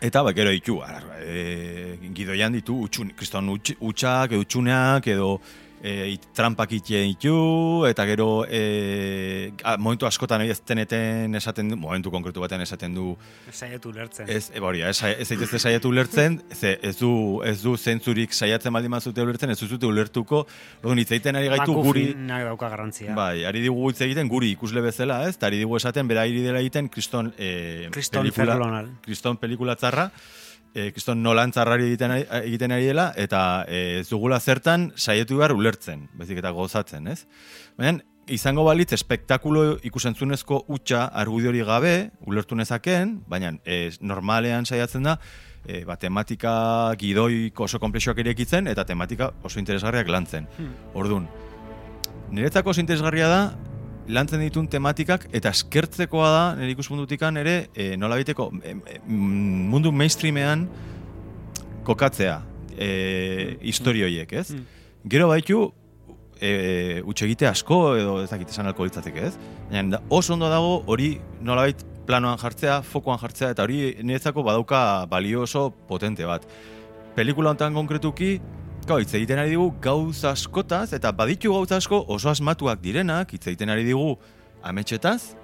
[0.00, 0.78] Eta ba, gero ditu,
[1.18, 5.40] e, gidoian ditu, utxun, kriston utx, utxak, utxuneak, edo
[5.82, 12.12] e, trampak itien ditu, eta gero e, a, momentu askotan ez teneten esaten du, momentu
[12.14, 13.12] konkretu batean esaten du,
[13.52, 14.28] Saiatu lertzen.
[14.28, 17.12] ez, e, hori, ez, ez zaitezte saiatu ulertzen, ze, ez du,
[17.46, 20.44] ez du zentzurik saiatzen baldin mazute ulertzen, ez duzute ulertuko,
[20.82, 23.14] orduan hitz egiten ari gaitu guri, Makufinak dauka garrantzia.
[23.16, 25.36] Bai, ari digu hitz egiten guri ikusle bezala, ez?
[25.38, 30.08] Eta ari digu esaten bera ari dela egiten kriston eh, Kriston pelikula, kriston pelikula txarra,
[30.74, 35.38] eh, kriston nolan txarrari egiten, ari- egiten ari dela, eta eh, ez dugula zertan saietu
[35.38, 37.26] behar ulertzen, bezik eta gozatzen, ez?
[37.78, 45.18] Baina, izango balitz espektakulo ikusentzunezko utxa argudiori gabe, ulertu nezaken, baina eh, normalean saiatzen da,
[45.64, 50.46] e, ba, tematika gidoik oso komplexoak irekitzen, eta tematika oso interesgarriak lantzen.
[50.94, 51.28] Ordun,
[52.28, 53.40] Niretzako oso interesgarria da,
[54.08, 58.48] lantzen ditun tematikak, eta eskertzekoa da, nire ikuspuntutikan ere, e, nola biteko,
[59.08, 60.66] mundu mainstreamean
[61.86, 62.38] kokatzea,
[62.72, 62.88] e,
[63.68, 64.56] historioiek, ez?
[65.08, 65.66] Gero baitu,
[66.40, 69.34] e, utxegite asko, edo ez dakit esan alko litzateke, ez?
[69.68, 75.44] Baina oso ondo dago hori nolabait planoan jartzea, fokoan jartzea, eta hori niretzako badauka balio
[75.44, 76.46] oso potente bat.
[77.16, 78.38] Pelikula honetan konkretuki,
[78.88, 83.44] Gau, hitz egiten ari digu gauz askotaz, eta baditu gauz asko oso asmatuak direnak, hitz
[83.50, 84.14] egiten ari digu
[84.64, 85.34] ametxetaz,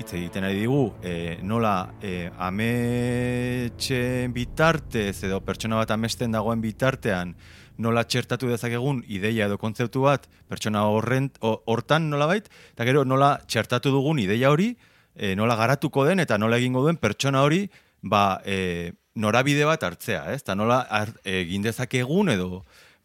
[0.00, 7.32] hitz egiten ari digu e, nola e, ametxen bitartez edo pertsona bat amesten dagoen bitartean
[7.80, 13.38] nola txertatu dezakegun ideia edo kontzeptu bat pertsona horren, ho- hortan nolabait, eta gero nola
[13.46, 14.74] txertatu dugun ideia hori,
[15.16, 17.64] e, nola garatuko den eta nola egingo duen pertsona hori
[18.02, 20.42] ba, e, norabide bat hartzea, ez?
[20.44, 20.84] Eta nola
[21.24, 22.60] egin dezakegun edo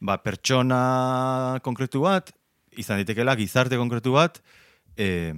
[0.06, 2.32] ba, pertsona konkretu bat,
[2.78, 4.42] izan daitekela gizarte konkretu bat,
[4.98, 5.34] e,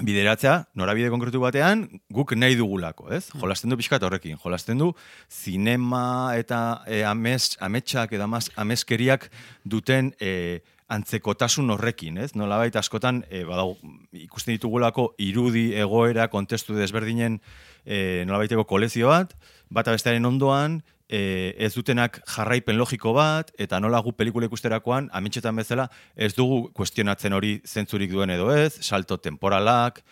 [0.00, 3.26] bideratzea, norabide konkretu batean, guk nahi dugulako, ez?
[3.36, 4.90] Jolasten du pixkat horrekin, jolasten du
[5.28, 9.28] zinema eta e, ames, ametsak edo ameskeriak
[9.64, 12.32] duten e, antzekotasun horrekin, ez?
[12.38, 13.76] Nolabait askotan e, badau,
[14.16, 17.38] ikusten ditugulako irudi egoera kontestu desberdinen
[17.84, 19.36] e, nolabaiteko kolezio bat,
[19.70, 25.58] bata bestearen ondoan, e, ez dutenak jarraipen logiko bat, eta nola gu pelikula ikusterakoan, ametxetan
[25.58, 30.04] bezala, ez dugu kuestionatzen hori zentzurik duen edo ez, salto temporalak,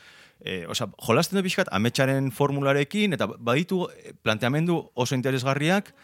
[0.42, 5.94] e, osa, jolasten du pixkat ametxaren formularekin, eta baditu eh, planteamendu oso interesgarriak,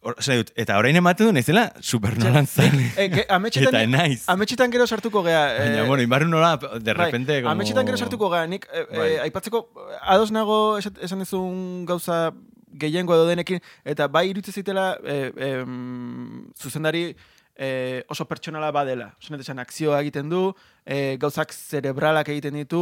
[0.00, 2.86] Or, osea, dut, eta orain ematen du naizela supernolan zale.
[2.96, 4.22] E, Eta naiz.
[4.32, 5.42] ametxetan gero sartuko gea.
[5.58, 7.34] Baina, eh, bueno, imarru nola, de repente...
[7.34, 7.52] Bai, como...
[7.52, 9.10] ametxetan gero sartuko gara, nik Bai.
[9.10, 9.60] eh, aipatzeko,
[10.00, 12.30] ados nago esan, duzun gauza
[12.72, 17.14] gehiengo edo denekin, eta bai irutze zitela eh, em, zuzendari
[17.62, 19.10] eh, oso pertsonala badela.
[19.20, 20.54] Oso esan akzioa egiten du,
[20.86, 22.80] eh, gauzak zerebralak egiten ditu,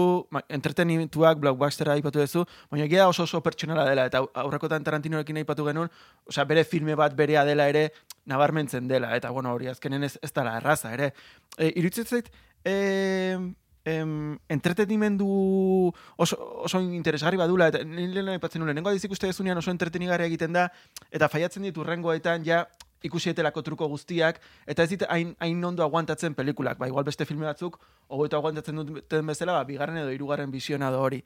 [0.48, 5.90] entretenituak, blockbustera aipatu duzu, baina egia oso oso pertsonala dela, eta aurrekotan Tarantinorekin aipatu genuen,
[6.30, 7.88] osea, bere filme bat berea dela ere,
[8.30, 11.10] nabarmentzen dela, eta bueno, hori azkenen ez, ez dela erraza, ere.
[11.58, 12.30] E, iruditzen zait,
[12.64, 13.34] eh,
[13.88, 15.28] em, entretenimendu
[16.16, 20.56] oso, oso interesgarri badula, eta nire aipatzen nuen, lehenengo adizik uste dezunean oso entretenigarria egiten
[20.56, 20.68] da,
[21.10, 22.66] eta faiatzen ditu rengoetan ja
[23.02, 27.46] ikusietelako truko guztiak, eta ez dit hain, hain ondo aguantatzen pelikulak, ba, igual beste filme
[27.46, 31.22] batzuk, hogeito aguantatzen duten bezala, ba, bigarren edo hirugarren visionado hori.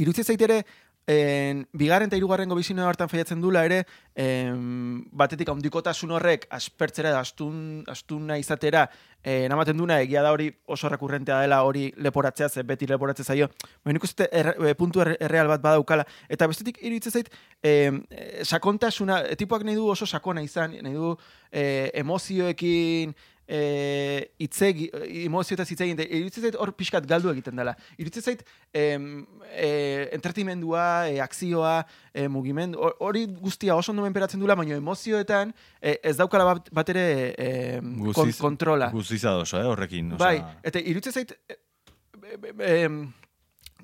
[0.00, 0.62] Irutzi zait ere,
[1.10, 3.80] en, bigarren eta hirugarrengo bizino hartan faiatzen dula ere,
[4.14, 8.84] em, batetik handikotasun horrek aspertzera da astun, astuna izatera
[9.22, 13.48] eh, namaten duna egia da hori oso rekurrentea dela hori leporatzea, ze beti leporatzea zaio.
[13.84, 16.06] Baina nik uste erre- eh, puntu erre- erreal bat badaukala.
[16.28, 17.28] Eta bestetik iruditzen zait,
[17.62, 18.02] em,
[18.44, 21.16] sakontasuna, eh, tipuak nahi du oso sakona izan, nahi du
[21.52, 23.14] eh, emozioekin,
[23.50, 24.86] eh, itzegi,
[25.26, 27.74] emozioetaz hitz egin, iruditzen zait hor pixkat galdu egiten dela.
[27.98, 31.74] Iruditzen zait, em, eh, entretenimendua, eh, akzioa,
[32.14, 36.70] eh, mugimendu, hor- hori guztia oso ondo menperatzen dula, baina emozioetan eh, ez daukala bat,
[36.72, 38.90] bat ere eh, kon, Guztiz- kontrola.
[38.94, 40.12] Guztiz ados, eh, horrekin.
[40.14, 41.58] Osea, Bai, eta iruditzen zait, e,
[42.30, 42.88] e, e,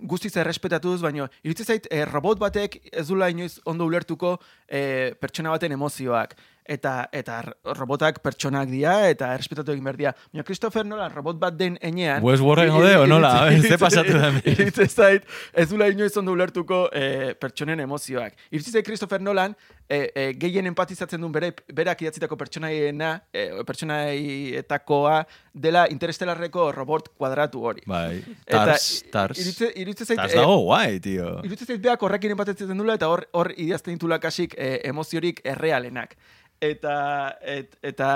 [0.06, 4.36] guztiz errespetatuz, baina iruditzen zait eh, robot batek ez dula inoiz ondo ulertuko
[4.68, 6.34] eh, pertsona baten emozioak.
[6.66, 7.40] Eta, eta
[7.76, 10.12] robotak pertsonak dira eta errespetatu egin behar dira.
[10.32, 12.24] Baina Christopher Nolan robot bat den enean...
[12.26, 13.32] Westworlden gaude, o nola?
[13.62, 18.34] Ze pasatu da zait, ez dula inoiz ondo ulertuko eh, pertsonen emozioak.
[18.66, 19.54] Zait Christopher Nolan
[19.88, 25.18] eh, eh, gehien empatizatzen duen bere, berak idatzitako pertsonaiena, eh, pertsonaietakoa
[25.52, 27.84] dela interestelarreko robot kuadratu hori.
[27.86, 29.38] Bai, Eta tars, tars.
[29.38, 31.36] Iruditzen, iruditzen zait, Tars eh, dago guai, tio.
[31.44, 36.16] iruditzen zait beak horrekin empatizatzen dula eta hor, hor idazten ditula kasik eh, emoziorik errealenak.
[36.60, 38.10] Eta, et, eta,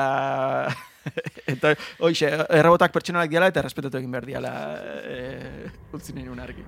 [1.55, 4.55] eta, oixe, errobotak pertsonalak diala eta respetatu egin behar diala
[5.05, 6.65] eh, utzi argi.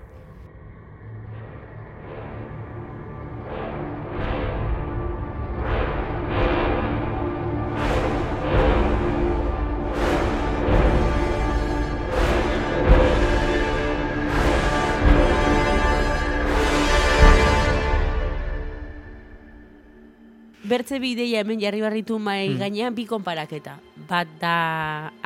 [20.73, 23.75] Bertze bideia hemen jarri barritu mai gainean bi konparaketa.
[24.09, 24.53] Bat da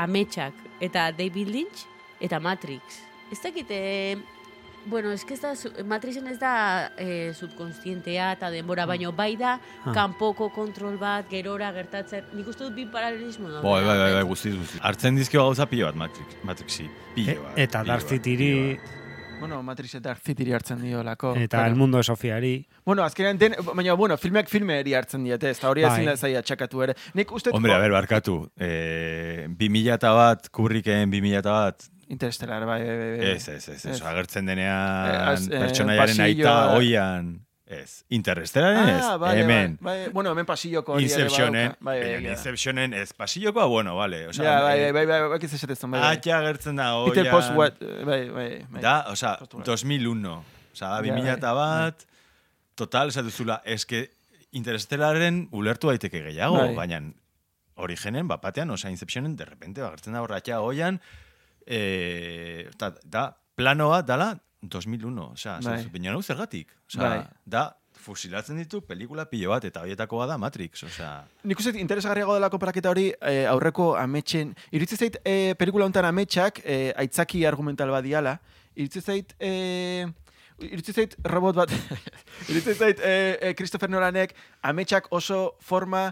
[0.03, 1.85] ametsak eta David Lynch
[2.21, 2.97] eta Matrix.
[3.31, 3.79] Ez dakite,
[4.87, 5.53] bueno, ez da,
[5.87, 6.53] Matrixen ez da
[6.99, 9.93] eh, subkonstientea eta denbora, baino bai da Ah.
[9.95, 12.25] kanpoko kontrol bat, gerora gertatzen.
[12.35, 13.61] Nik uste dut bi paralelismo da.
[13.63, 14.81] Bai, bai, bai, bai, guztiz, guztiz.
[14.83, 16.91] Hartzen dizkio gauza pilo bat, Matrix, Matrixi.
[17.15, 17.59] Pilo E- bat.
[17.59, 18.09] eta pilo Dark
[19.37, 19.41] bat.
[19.41, 21.35] Bueno, Matrix eta Dark City hartzen dio lako.
[21.37, 22.67] eta el mundo de Sofiari.
[22.85, 25.93] Bueno, azkenean den, baina, bueno, filmeak filmeeri hartzen diete, ez da hori Bai.
[25.93, 26.95] ezin da zaila txakatu ere.
[27.15, 27.51] Nik uste...
[27.53, 28.51] Hombre, a ber, barkatu.
[28.57, 33.31] Eh, 2000 eta bat, kubriken 2000 eta bat, Interestelar, bai, bai, bai, bai.
[33.35, 38.05] ez, ez, ez, ez, agertzen Eh, denean, az- eh, pertsonaiaren aita, oian, ez.
[38.09, 39.77] Interstellaren ez, Ah, vale, hemen.
[39.81, 40.13] Bai, bai.
[40.15, 41.73] Bueno, hemen pasilloko hori ere Inceptionen.
[41.81, 42.37] Bai, bai, baina egia da.
[42.39, 44.27] Inceptionen ez pasillokoa, bueno, vale.
[44.29, 46.17] Osea, Ja, bai, eh, bai, bai, bai, bai, bai, esatezen, bai, bai.
[46.17, 47.13] Atxa agertzen da, oian.
[47.15, 48.83] Peter Postwet, bai, bai, bai.
[48.83, 49.65] Da, osea, Postula.
[49.65, 50.37] 2001.
[50.73, 52.07] Osea, da, Ja, 2000 eta bat,
[52.77, 54.11] total, esatu zula, eske
[54.53, 56.75] Interstellaren ulertu daiteke gehiago, Bai.
[56.75, 57.01] baina
[57.77, 61.01] origenen, bapatean, osea, Inceptionen, de repente, agertzen da horratxa oian,
[61.67, 64.39] eh, da, plano bat dala
[64.73, 65.83] 2001, osea, Bai.
[65.83, 65.91] bai.
[65.93, 67.25] baina nau zergatik, osea, Bai.
[67.45, 67.69] da,
[68.07, 72.93] fusilatzen ditu pelikula pilo bat, eta horietakoa da Matrix, osea, Nik uste interesgarriago dela konparaketa
[72.93, 74.53] hori eh, aurreko ametxen.
[74.77, 78.39] Iritzi zait eh, pelikula honetan ametxak eh, aitzaki argumental badiala.
[78.77, 79.35] Iritzi zait...
[79.41, 80.07] Eh,
[80.57, 81.73] Iritzi zait robot bat,
[82.51, 84.33] iritzi zait eh, eh, Christopher Nolanek
[84.65, 86.07] ametxak oso forma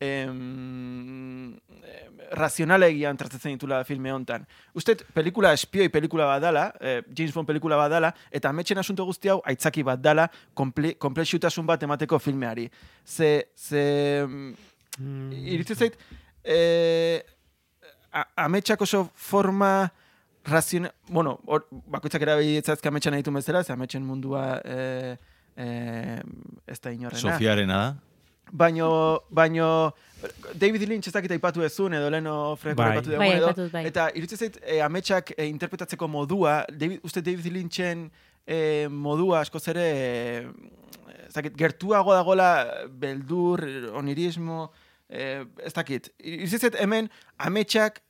[0.00, 4.46] em, em, razionalegian tratatzen ditula filme hontan.
[4.74, 9.04] Usted pelikula espioi pelikula bat dala, eh, James Bond pelikula bat dala, eta ametxen asunto
[9.04, 12.70] guzti hau aitzaki bat dala, komple, komplexutasun bat emateko filmeari.
[13.04, 14.26] Ze, ze,
[14.98, 15.32] Mm.
[15.32, 15.96] iritzi zait,
[16.44, 17.20] eh,
[18.12, 19.90] a- ametsak oso forma
[20.44, 25.16] raziona, bueno, hor, bakoitzak erabili etzazke ametsan nahitu bezala, ze ametsen mundua eh,
[25.56, 26.20] eh,
[26.66, 27.18] ez da inorrena.
[27.20, 27.94] Sofiarena da.
[28.52, 29.92] Baino, baino,
[30.54, 32.90] David Lynch ez dakit aipatu ezun, edo leno Franco Bai.
[32.92, 33.84] aipatu dugu, Bai, edo, bai.
[33.88, 38.06] eta iruditzen zait, e, ametsak e, interpretatzeko modua, David, uste David Lynchen
[38.46, 42.48] e, modua askoz ere, e, ez dakit, gertuago dagola
[42.88, 43.64] beldur,
[43.96, 44.68] onirismo,
[45.08, 46.12] e, ez dakit.
[46.22, 48.03] Iruditzen zait hemen ametsak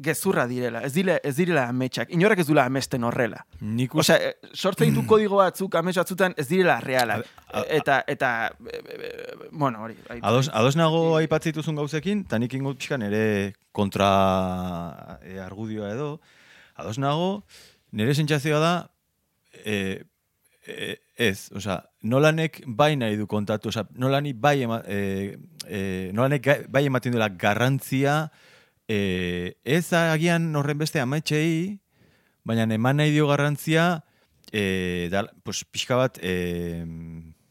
[0.00, 2.10] gezurra direla, ez, dile, ez direla ametsak.
[2.14, 3.40] Inorrak ez dula amesten horrela.
[3.60, 7.24] Nik uste, Osea, e, sortzen ditu kodigo batzuk, amets batzutan ez direla realak.
[7.48, 8.30] A- a- Eta, eta,
[8.64, 9.96] e, e, bueno, hori.
[10.08, 10.20] bai.
[10.22, 16.20] Ados, ados nago aipatzituzun gauzekin, eta nik ingo pixkan ere kontra e, argudioa edo.
[16.78, 17.42] Ados nago,
[17.90, 18.72] nire sentsazioa da,
[19.64, 20.04] e,
[20.66, 25.80] e, ez, osea, nolanek bai nahi du kontatu, osea, nolani bai, ema, e, e,
[26.14, 28.28] nolanek gai- bai ematen duela garrantzia,
[28.88, 31.78] e, ez agian horren beste ametxei,
[32.48, 34.04] baina eman nahi dio garrantzia,
[34.50, 36.34] e, da, pues, pixka bat, e,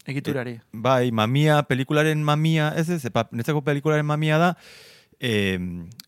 [0.08, 0.54] Egiturari.
[0.72, 4.54] Bai, mamia, pelikularen mamia, ez ez, epa, netzako pelikularen mamia da,
[5.20, 5.58] e,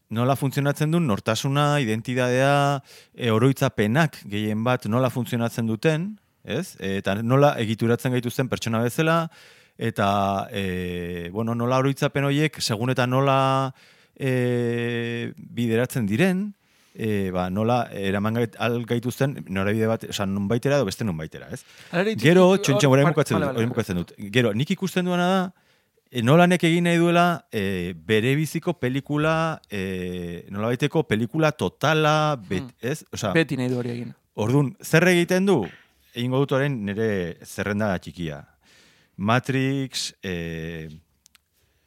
[0.09, 2.81] nola funtzionatzen duen, nortasuna, identidadea,
[3.13, 6.15] e, oroitzapenak gehien bat nola funtzionatzen duten,
[6.45, 6.79] ez?
[6.81, 9.21] eta nola egituratzen gaituzten pertsona bezala,
[9.77, 10.09] eta
[10.49, 13.39] e, bueno, nola oroitzapen horiek, segun eta nola
[14.21, 16.43] e, bideratzen diren,
[16.95, 21.17] e, ba, nola eraman gait, al gaituzten norabide bat, oza, nun baitera edo beste nun
[21.17, 21.63] baitera, ez?
[21.91, 24.15] Hala ere, Gero, txontxon, orain bukatzen dut, bukatzen dut.
[24.35, 25.41] Gero, nik ikusten duena da,
[26.11, 29.35] e, nolanek egin nahi duela e, bere biziko pelikula,
[29.71, 32.91] e, nolabaiteko pelikula totala, bet, Hmm.
[32.93, 33.05] ez?
[33.15, 34.15] Osea, Beti nahi du hori egin.
[34.41, 35.63] Orduan, zer egiten du?
[36.15, 38.41] Egingo dut orain nire zerrenda txikia.
[39.21, 40.89] Matrix, eh,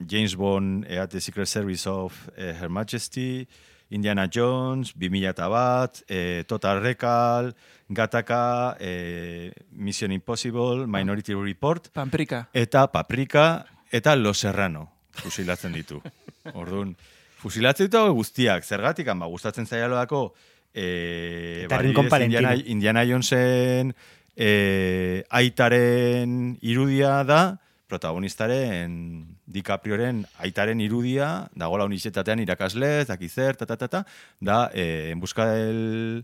[0.07, 3.47] James Bond, eh, at the Secret Service of eh, Her Majesty,
[3.89, 7.53] Indiana Jones, 2000 bat, eh, Total Recall,
[7.89, 12.49] Gataka, eh, Mission Impossible, Minority Report, Pamprika.
[12.53, 16.01] eta Paprika, eta Los Serrano fusilatzen ditu.
[16.53, 16.95] Orduan,
[17.37, 20.33] fusilatzen ditu guztiak, zergatik, ba, gustatzen zaialodako,
[20.73, 21.77] eh, Eta
[22.09, 22.55] ba, Indiana.
[22.55, 23.93] Indiana Jonesen
[24.35, 27.59] eh, aitaren irudia da,
[27.93, 34.03] protagonistaren DiCaprioren aitaren irudia, dagoela unisetatean irakaslez, dakizer, ta, ta, ta, ta,
[34.41, 36.23] da, eh, en busca del...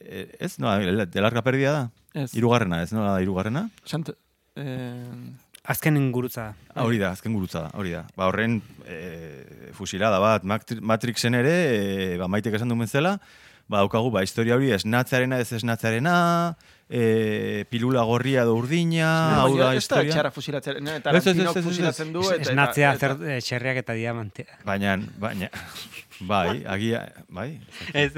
[0.00, 1.84] Eh, ez, no, de larga pérdida da?
[2.24, 2.30] Ez.
[2.34, 3.68] Irugarrena, ez nola irugarrena?
[3.84, 4.12] Sant,
[4.56, 5.04] eh,
[5.70, 6.54] Azken ingurutza.
[6.72, 8.06] Ah, hori da, azken gurutza da, hori da.
[8.16, 8.56] Ba, horren
[8.88, 13.18] e, fusilada bat, Matri- Matrixen ere, e, ba, maitek esan duen zela,
[13.68, 16.14] ba, daukagu, ba, historia hori esnatzarena, ez esnatzarena,
[16.90, 19.10] e, pilula gorria edo urdina,
[19.44, 20.12] hau da ez da historia.
[20.16, 22.50] txara fusilatzen, ne, Ez, ez, ez, fusilatzen du, eta...
[22.50, 24.58] Esnatzea eta- zer, eh, txerriak eta diamantea.
[24.66, 25.48] Baina, baina,
[26.20, 27.52] bai, agia, bai.
[27.94, 28.12] Ez,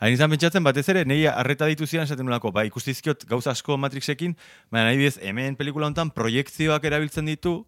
[0.00, 3.76] Hain izan pentsatzen batez ere, nahi arreta ditu zian esaten nolako, bai, ikustizkiot gauza asko
[3.78, 4.32] Matrixekin,
[4.74, 7.60] baina nahi bidez, hemen pelikula honetan proiektzioak erabiltzen ditu,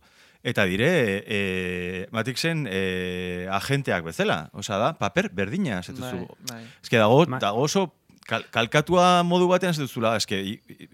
[0.42, 0.88] eta dire,
[1.22, 4.48] e, Matrixen e, agenteak bezala.
[4.52, 6.26] Osa da, paper berdina, Bai, esetuzu.
[6.50, 6.62] bai.
[6.82, 7.86] Ez dago, dago oso
[8.28, 10.88] kal, kalkatua modu batean esetuzula, eske, i, i,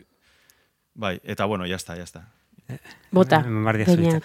[0.95, 2.27] bai, eta bueno, jazta, jazta.
[3.11, 3.43] Bota.
[3.47, 4.23] Eman behar diazu Beñat.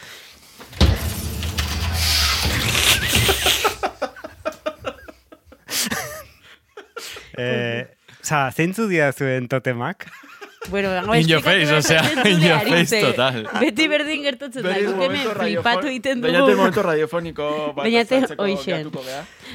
[7.38, 7.88] Eh,
[8.22, 10.08] Osa, zeintzu dira zuen totemak?
[10.70, 13.44] Bueno, venga, In your face, osea, behar in your face, total.
[13.62, 16.58] Beti berdin gertatzen da, guk hemen momento flipatu egiten Beñate dugu.
[16.58, 18.90] momento radiofoniko bat Beñate azaltzeko hoixen.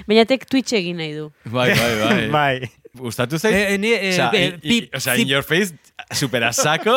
[0.06, 1.32] Beñatek Twitch egin nahi du.
[1.44, 2.28] Bai, bai, bai.
[2.30, 2.70] bai.
[3.00, 3.54] Gustatu zait?
[3.54, 5.18] Eh, eh, ni, eh, Osea, eh, i- i- pip, zip.
[5.18, 5.74] in your face,
[6.12, 6.96] super a saco,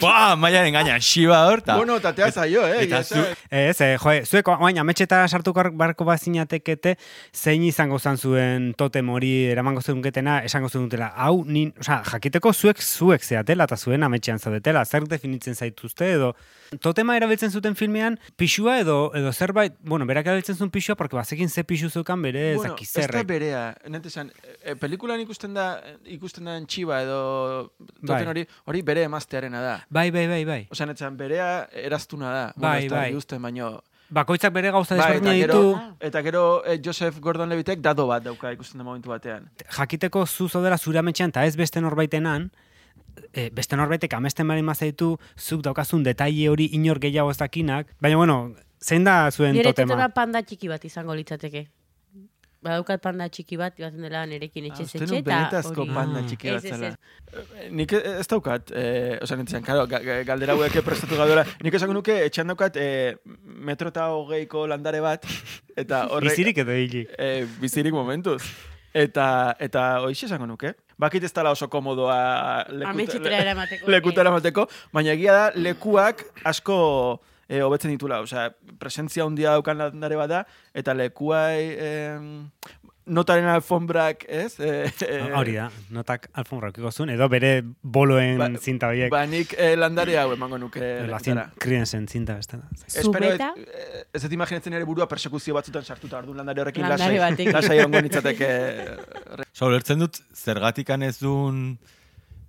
[0.00, 1.76] Buah, maialen gaina, xiba hor, ta.
[1.76, 2.84] Bueno, tatea zaio, eh?
[2.84, 3.24] eta zu-.
[3.50, 6.96] Ez, eh, joe, zuek oain ametxeta sartu barko bazinatekete,
[7.34, 12.80] zein izango zan zuen totem hori eramango zenunketena, esango zenutela, hau, nin, osea, jakiteko zuek
[12.82, 16.34] zuek zeatela eta zuen ametxean zaudetela, zer definitzen zaituzte edo,
[16.80, 21.50] totema erabiltzen zuten filmean, pixua edo, edo zerbait, bueno, berak erabiltzen zuen pixua, porque bazekin
[21.50, 23.74] ze pixu zeukan bere, Bueno, ez da berea.
[23.88, 24.30] Nete esan,
[24.64, 27.20] e, pelikulan ikusten da, ikusten da txiba edo
[27.98, 28.26] toten Bai.
[28.30, 29.74] hori, hori bere emaztearena da.
[29.90, 30.60] Bai, bai, bai, bai.
[30.70, 32.44] Osa, netzan, berea eraztuna da.
[32.56, 33.14] Bai, da bai.
[33.18, 33.80] Usten, baino,
[34.12, 38.50] Bakoitzak bere gauza bai, eta desberdina ditu, eta gero eh, Joseph Gordon-Levitek dado bat dauka
[38.52, 39.48] ikusten da momentu batean.
[39.76, 42.50] jakiteko zu zaudela zure ametxean eta ez beste norbaitenan,
[43.32, 48.16] e, beste norbaitek amesten bari mazaitu, zuk daukazun detaile hori inor gehiago ez dakinak, baina
[48.16, 49.94] bueno, zein da zuen Nire totema?
[49.94, 51.66] totema panda txiki bat izango litzateke.
[52.62, 56.20] Badaukat panda txiki bat, batzen dela nerekin etxe Ah, uste etxe nun eta benetazko panda
[56.20, 56.26] Ah.
[56.28, 56.90] txiki bat zela.
[57.58, 61.74] Eh, Nik ez daukat, eh, osa nintzen, karo, ga, ga- galdera hauek prestatu gaudela, nik
[61.74, 65.26] esango nuke etxean daukat eh, metro eta hogeiko landare bat,
[65.76, 66.30] eta horrek...
[66.30, 67.06] Bizirik edo hili.
[67.18, 68.42] eh, bizirik momentuz.
[68.94, 70.74] Eta, eta hoixe esango nuke.
[71.02, 73.90] bakit ez dala oso komodoa Ametxetera eramateko.
[73.90, 77.20] lekutara mateko, baina egia da lekuak asko
[77.52, 78.48] e, hobetzen ditula, osea,
[78.80, 82.30] presentzia handia daukan landare bada, eta lekuai em,
[83.12, 84.54] notaren alfombrak, ez?
[84.62, 87.50] E, e, Hori da, notak alfombra ukiko zuen, edo bere
[87.82, 89.10] boloen Ba- zinta horiek.
[89.12, 91.48] Ba, nik e, landare hau emango nuke la lekutara.
[91.60, 92.38] Kriensen zinta.
[92.38, 93.50] Espero ez, Zubeta?
[93.58, 97.50] eh, ez dut imaginatzen ere burua persekuzio batzutan sartuta ordu landare horrekin Landare lasai.
[97.52, 98.52] Lasai ongo nintzateke.
[99.50, 101.74] Osa, ulertzen dut, zergatikan ez duen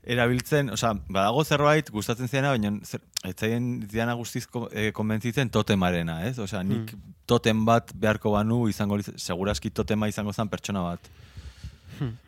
[0.03, 6.21] erabiltzen, osea, badago zerbait gustatzen ziana, baina zer, ez zaien diana guztiz eh, konbentzitzen totemarena,
[6.27, 6.37] ez?
[6.43, 6.91] Osea, nik
[7.25, 10.99] totem bat beharko banu izango, liz- seguraski totema izango zen pertsona bat.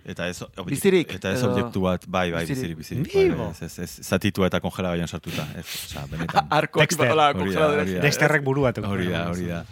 [0.06, 2.78] Eta ez, Bizirik, Eta ez edo- objektu bat, bai, bai, Bizirik.
[2.78, 3.36] bizirik, bizirik.
[3.36, 6.48] Bai, bai, ez, ez, ez, zatitua eta kongela baian sartuta, ez, osea, benetan.
[6.60, 7.12] Arko Dexter.
[7.12, 8.02] Hori da, hori da.
[8.06, 8.78] Dexterrek buru bat.
[8.78, 9.64] Hori da, hori da.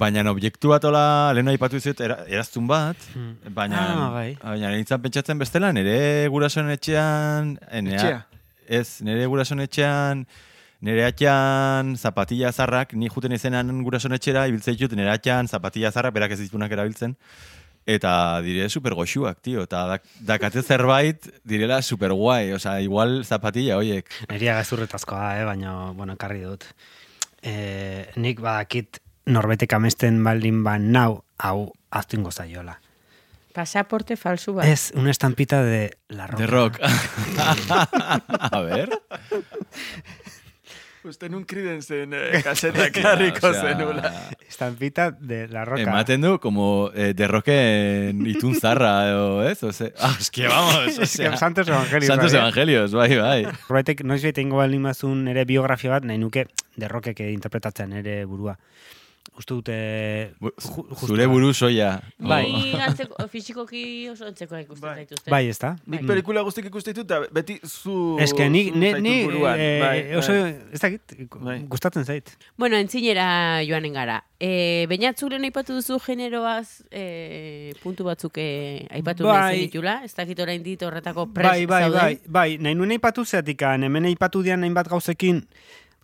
[0.00, 2.96] Baina objektu bat ola, lehen aipatu zut, era, eraztun bat,
[3.52, 4.30] baina, Ah, bai.
[4.40, 8.20] baina nintzen pentsatzen bestela, nire gurasoen etxean, eh, nea- Etxea?
[8.80, 10.22] ez, nire gurasoen etxean,
[10.80, 16.14] nire atxean zapatilla zarrak, ni juten izenan gurasoen etxera, ibiltzen ditut, nire atxean zapatilla zarrak,
[16.14, 17.14] berak ez ditunak erabiltzen,
[17.86, 23.76] eta dire super goxuak, tio, eta dak, dakate zerbait, direla super guai, osea, igual zapatilla
[23.76, 24.08] hoiek.
[24.30, 26.64] Neria gazurretazkoa, eh, baina, bueno, karri dut.
[27.42, 32.80] E, nik badakit norbetek amesten baldin ba nau, hau aztu ingo zaiola.
[33.54, 34.66] Pasaporte falsu bat.
[34.66, 36.38] Ez, una estampita de la roca.
[36.38, 36.78] De rock.
[38.52, 39.00] A ver.
[41.00, 44.10] Uste nun kridenzen eh, kaseta Hostia, karriko osea, zenula.
[44.46, 45.82] Estampita de la roca.
[45.82, 49.62] Ematen du, como eh, derroken itun zarra, edo, ez?
[49.64, 52.06] Ose, ah, es que vamos, o Es sea, Santos Evangelios.
[52.06, 52.40] Santos bai?
[52.40, 53.42] Evangelios, bai, bai.
[53.48, 56.46] Norbaitek noiz baldin bazun ere biografia bat, nahi nuke
[56.76, 58.58] derrokek interpretatzen ere burua.
[59.38, 59.74] Uste dute...
[60.42, 61.28] Ju- Zure da.
[61.30, 62.00] buru soia.
[62.18, 62.42] Bai.
[62.52, 64.94] Ni antzeko, fisikoki oso antzeko ikusten Bai.
[64.98, 65.30] zaituzte.
[65.32, 65.70] Bai, ez da?
[65.86, 68.16] Nik pelikula guztik ikusten ditut, eta beti zu...
[68.20, 70.56] Ez que ni, ni, ni eh, Bai, oso, bai.
[70.74, 71.56] ez dakit, Bai.
[71.72, 72.34] gustatzen zait.
[72.58, 74.18] Bueno, entzinera joanen gara.
[74.40, 78.48] E, Bainatzuren aipatu duzu generoaz e, puntu batzuk e,
[78.90, 79.38] aipatu Bai.
[79.38, 80.00] nahi zenitula.
[80.04, 82.00] Ez dakit orain dit horretako prest Bai, bai, zauden.
[82.02, 85.44] bai, bai, nahi nuen aipatu zeatikan, hemen aipatu dian hainbat gauzekin,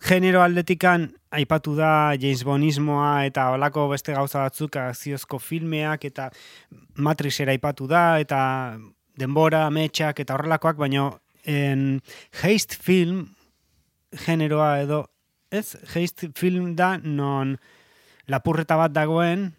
[0.07, 6.29] genero aldetikan aipatu da James Bondismoa eta olako beste gauza batzuk akziozko filmeak eta
[6.95, 8.39] Matrixera aipatu da eta
[9.17, 11.09] denbora, ametsak eta horrelakoak, baina
[11.47, 12.01] en
[12.43, 13.25] heist film
[14.25, 15.03] generoa edo,
[15.51, 17.55] ez, heist film da non
[18.27, 19.49] lapurreta bat dagoen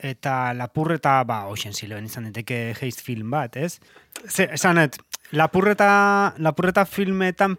[0.00, 3.78] eta lapurreta, ba, oixen ziloen izan daiteke heist film bat, ez?
[4.26, 4.96] Ze, esanet,
[5.36, 5.90] lapurreta,
[6.40, 7.58] lapurreta filmetan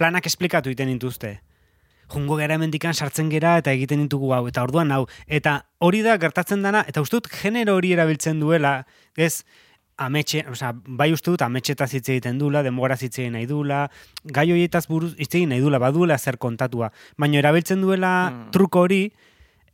[0.00, 1.36] planak esplikatu iten dituzte.
[2.12, 5.06] Jungo gara hemendikan sartzen gera eta egiten ditugu hau, eta orduan hau.
[5.26, 8.78] Eta hori da gertatzen dana, eta uste dut genero hori erabiltzen duela,
[9.16, 9.42] ez,
[9.96, 13.86] ametxe, osea, bai uste dut ametxetaz hitz egiten dula, denbora hitz egin nahi dula,
[14.24, 16.92] gai horietaz buruz hitz egin nahi dula, baduela zer kontatua.
[17.18, 18.12] Baina erabiltzen duela
[18.52, 19.02] truko hori,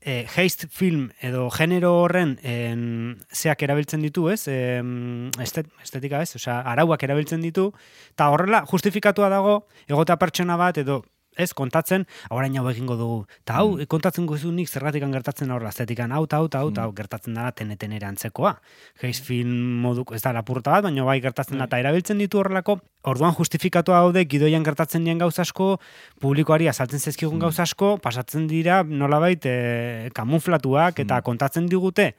[0.00, 4.46] eh, heist film edo genero horren en, zeak erabiltzen ditu, ez?
[4.48, 6.36] Estet, estetika, ez?
[6.38, 7.70] Osea, arauak erabiltzen ditu,
[8.14, 11.02] eta horrela justifikatua dago, egota pertsona bat edo
[11.36, 13.18] ez, kontatzen, orain hau egingo dugu.
[13.42, 16.86] Eta hau, kontatzen gozu nik zergatik gertatzen horrela, estetikan, hau, ta, hau, ta, hau, ta,
[16.86, 18.56] hau, gertatzen dara teneten ere antzekoa.
[19.02, 22.78] Heist film moduk, ez da lapurta bat, baina bai gertatzen da, eta erabiltzen ditu horrelako,
[23.08, 25.76] orduan justifikatua daude, gidoian gertatzen dien gauz asko,
[26.22, 32.12] publikoari azaltzen zezkigun gauz asko, pasatzen dira nolabait e, kamuflatuak eta kontatzen digute.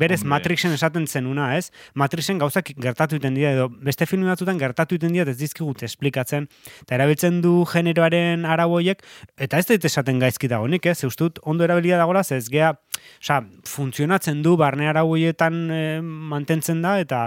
[0.00, 0.30] Berez Hombre.
[0.36, 1.70] Matrixen esaten zenuna, ez?
[1.94, 6.46] Matrixen gauzak gertatu iten dira edo beste film batzutan gertatu iten dira ez dizkigute esplikatzen
[6.84, 9.04] eta erabiltzen du generoaren arau horiek
[9.36, 11.02] eta ez dut esaten gaizki dagonik, ez?
[11.04, 12.72] Eustut ondo erabilia dagola, ez gea,
[13.20, 17.26] osea, funtzionatzen du barne arau horietan eh, mantentzen da eta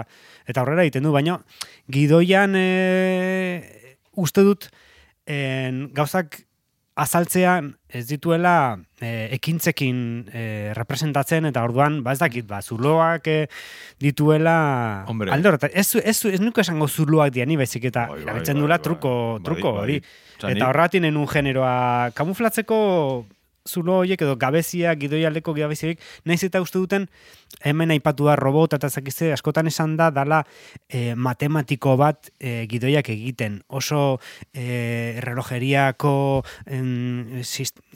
[0.50, 1.38] eta aurrera egiten du, baina
[1.90, 2.66] gidoian e,
[4.20, 4.68] uste dut
[5.26, 6.40] en, gauzak
[7.00, 10.00] azaltzean ez dituela e, ekintzekin
[10.36, 10.42] e,
[10.76, 13.38] representatzen eta orduan, ba ez dakit, ba, zuloak e,
[14.02, 15.30] dituela Hombre.
[15.32, 15.72] alde horretan.
[15.72, 18.84] Ez, ez, ez nuko esango zuloak diani, baizik eta Bai, bai, erabiltzen bai, dula bai.
[18.84, 19.82] truko, Bai, truko bai.
[19.84, 19.98] hori.
[20.50, 22.80] Eta horregatik nenun generoa kamuflatzeko
[23.70, 27.06] zulo horiek edo gabeziak, gidoialdeko gabeziak, naiz eta uste duten
[27.64, 30.42] hemen aipatu da robot eta zakize askotan esan da dala
[30.88, 33.60] eh, matematiko bat eh, gidoiak egiten.
[33.68, 34.18] Oso
[34.52, 37.40] eh, relojeriako em,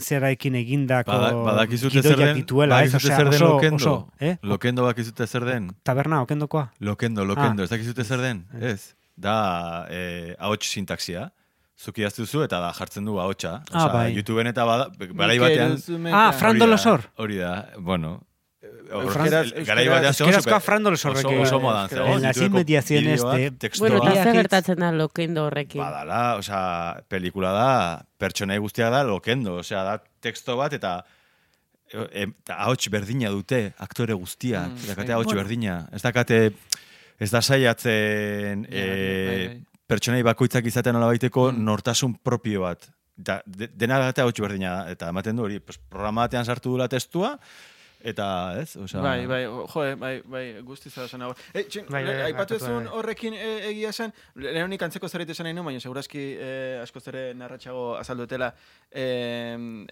[0.01, 3.77] zeraekin egindako Bada, badakizute zer gidoiak den, dituela, badakizute zer den lokendo.
[3.77, 4.37] oso, eh?
[4.43, 5.71] Lokendo bakizute zer den.
[5.83, 6.69] Taberna, okendokoa?
[6.81, 7.65] Lokendo, lokendo, Ah.
[7.65, 8.47] ez dakizute zer den?
[8.61, 8.95] Ez.
[9.17, 11.33] Da, eh, ahots sintaxia.
[11.75, 13.57] Zuk idazte duzu eta da jartzen du ahotsa.
[13.73, 14.13] Ah, Osea, bai.
[14.15, 15.75] YouTubeen eta bada, batean...
[16.13, 17.03] Ah, Fran hori da, Dolosor.
[17.19, 18.13] Hori da, bueno,
[18.95, 21.89] garai batean zegoen Euskerazkoa super- frandoles horrek oso, oso modan.
[22.15, 23.71] En las inmediaciones de-.
[23.81, 25.83] Bueno, eta zer gertatzen da lokendo horrekin.
[25.83, 27.69] Badala, osea, pelikula da,
[28.23, 30.95] pertsonai guztiak da lokendo, osea, da teksto bat eta
[31.91, 35.15] e, eta ahots berdina dute aktore guztiak, Mm, dakate bai.
[35.19, 35.81] ahots berdina.
[35.93, 36.41] Ez dakate,
[37.19, 39.61] ez da saiatzen e.
[39.87, 41.65] pertsonai bakoitzak izaten nola baiteko Mm.
[41.65, 42.89] nortasun propio bat.
[43.17, 46.71] Da, de, dena dakate ahots berdina da, eta ematen du hori, pues, programa batean sartu
[46.71, 47.39] dula testua,
[48.05, 48.27] eta,
[48.61, 49.01] ez, osea...
[49.01, 51.31] Bai, bai, jo, bai, bai, guztiz da esan hau.
[51.55, 52.93] E, txin, Bai, bai, aipatu ezun bai.
[52.99, 56.51] horrekin e, egia esan, lehenik antzeko zerbait esan nahi baina segurazki e,
[56.83, 58.51] asko zere narratxago azaldutela
[58.93, 59.07] e,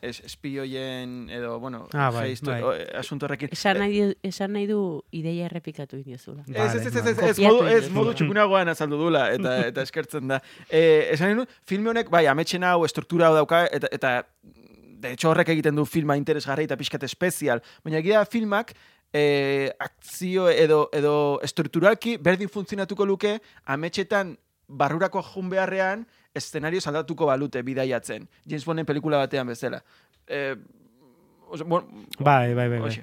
[0.02, 2.60] es, espioien edo, bueno, Ah, bai, gehistu- bai.
[2.62, 3.48] o, asunto horrekin.
[3.52, 6.44] Esan nahi, du, esan nahi du ideia errepikatu indiozula.
[6.48, 10.42] Ez, ez, ez, ez, ez, modu, ez modu txukunagoan azaldu dula, eta, eta eskertzen da.
[10.68, 10.84] E,
[11.14, 14.14] esan nahi nuen, filme honek, bai, ametxen hau, estruktura hau dauka, eta, eta
[15.02, 18.72] de hecho horrek egiten du filma interesgarri eta pixkat espezial, baina egia filmak,
[19.12, 23.36] e, akzio edo, edo estrukturalki berdin funtzionatuko luke,
[23.74, 24.36] ametxetan
[24.68, 28.28] barrurako jun beharrean, eszenario saldatuko balute bidaiatzen.
[28.48, 29.82] James Bonden pelikula batean bezala.
[30.26, 30.54] E,
[31.50, 32.94] oso, bon, Bai, bai, bai, bai.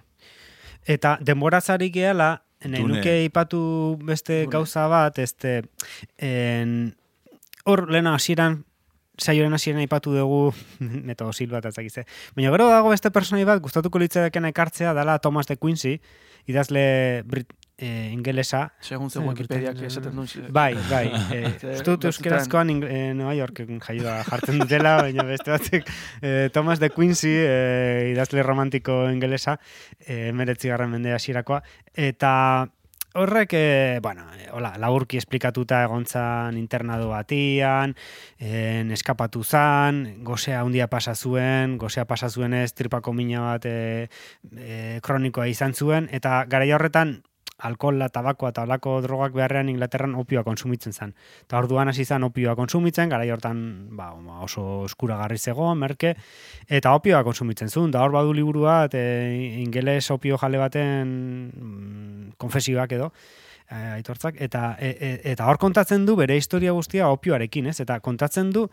[0.90, 2.32] Eta denborazarik gehala,
[2.64, 2.98] nahi Dune.
[2.98, 3.62] nuke ipatu
[4.02, 4.54] beste Dune.
[4.56, 5.62] gauza bat, este,
[6.18, 6.96] en,
[7.66, 8.64] hor lehena hasieran
[9.20, 12.06] saioren hasieran aipatu dugu Neto Silva eta zakize.
[12.36, 16.00] Baina gero dago beste personai bat gustatuko litzaidakena ekartzea dala Thomas de Quincy,
[16.50, 18.74] idazle Brit, eh, ingelesa.
[18.82, 20.48] Segun ze Eh, Wikipediak esaten duen.
[20.52, 21.12] Bai, bai.
[21.36, 25.84] Eh, Ze- uste dut batzutan- euskerazkoan eh, Nueva Yorken jaioa jartzen dutela, baina beste batzuk
[26.22, 29.60] eh, Thomas de Quincy, eh, idazle romantiko ingelesa,
[30.08, 31.62] eh, meretzigarren mende hasirakoa
[31.94, 32.70] eta
[33.14, 37.96] horrek, eh, bueno, eh, hola, laburki esplikatuta egontzan internado batian,
[38.38, 44.10] en, eskapatu zan, gozea handia pasa zuen, gozea pasa zuenez tripako mina bat eh,
[44.58, 47.20] eh, kronikoa izan zuen, eta garaia horretan
[47.60, 51.14] alkohola, tabakoa eta olako drogak beharrean Inglaterran opioa konsumitzen zen.
[51.44, 53.62] Eta orduan hasi zen opioa konsumitzen, garai hortan
[53.98, 54.12] ba,
[54.46, 56.16] oso eskuragarri zegoen, merke,
[56.68, 57.92] eta opioa konsumitzen zuen.
[57.92, 61.12] Da hor badu liburu bat, e, ingeles opio jale baten
[62.40, 63.12] konfesioak edo,
[63.70, 67.80] eh, aitortzak, eta, e, e, eta hor kontatzen du bere historia guztia opioarekin, ez?
[67.84, 68.68] Eta kontatzen du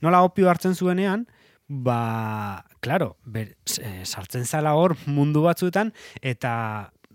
[0.00, 1.26] nola opio hartzen zuenean,
[1.70, 6.52] ba, claro, ber, e, sartzen zala hor mundu batzuetan, eta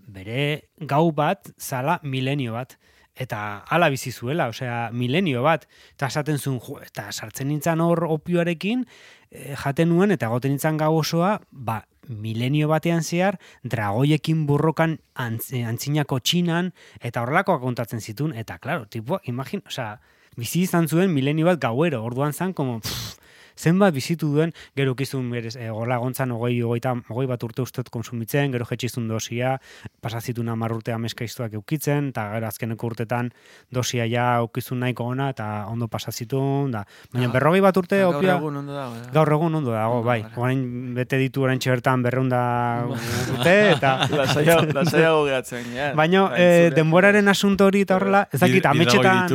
[0.07, 2.77] bere gau bat zala milenio bat.
[3.15, 5.63] Eta hala bizi zuela, osea, milenio bat.
[5.95, 8.83] Eta esaten zuen, jo, eta sartzen nintzen hor opioarekin,
[9.31, 15.51] e, jaten nuen, eta goten nintzen gau osoa, ba, milenio batean zehar, dragoiekin burrokan antz,
[15.53, 19.99] eh, antzinako txinan, eta horrelakoak kontatzen zituen, eta, klaro, tipo, imagin, osea,
[20.37, 23.24] bizi izan zuen milenio bat gauero, orduan zan, como, pff,
[23.57, 27.89] zenbat bizitu duen, gero ukizun berez, e, gola gontzan ogoi, ogoita, ogoi bat urte ustet
[27.89, 29.55] konsumitzen, gero jetxizun dosia,
[30.01, 33.31] pasazitun amar urte ameskaiztuak eukitzen, eta gero azkeneko urtetan
[33.71, 36.85] dosia ja ukizun nahiko ona, eta ondo pasazitun, da.
[37.13, 37.31] Baina Ah.
[37.33, 38.35] berrogei bat urte Gaur opia...
[38.37, 38.95] egun ondo dago.
[38.95, 39.09] eh?
[39.13, 40.23] Gaur egun ondo dago, bai.
[40.35, 42.41] Orain bete ditu orain bertan berreunda
[43.33, 44.07] urte, eta...
[44.11, 45.93] Lasaiago, gehatzen, ja.
[45.95, 49.29] Baina Bai, eh, denboraren asunto hori eta horrela, ez dakit, ametxetan,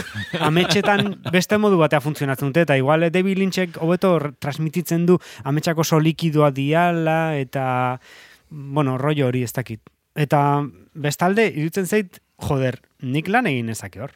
[0.48, 5.80] ametxetan beste modu batea funtzionatzen dute, eta igual eh, David Lynchek hobeto transmititzen du ametxako
[5.80, 7.98] oso likidoa diala, eta,
[8.50, 9.80] bueno, rollo hori ez dakit.
[10.14, 10.62] Eta
[10.94, 14.12] bestalde, irutzen zait, joder, nik lan egin ezake hor.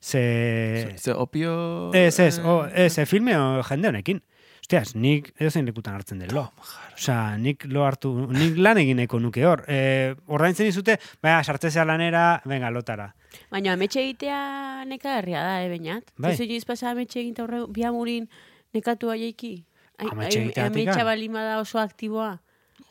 [0.00, 0.94] Ze...
[0.96, 1.92] Ze opio...
[1.92, 4.22] Ez, ez, o, ez, filme o, jende honekin.
[4.60, 6.50] Ostias, nik edo zein lekutan hartzen delo.
[6.94, 9.62] Osea, nik lo hartu, nik lan egineko nuke hor.
[9.70, 13.08] E, ordaintzen dizute, baina, sartzezea lanera, venga, lotara.
[13.52, 16.12] Baina ametxe egitea nekagarria da, eh, bainat?
[16.18, 16.34] Bai.
[16.34, 18.28] Ez inoiz pasa ametxe egin horre biamurin
[18.74, 19.64] nekatu aieki?
[19.98, 22.38] Ai- Ametxe balin bada oso aktiboa.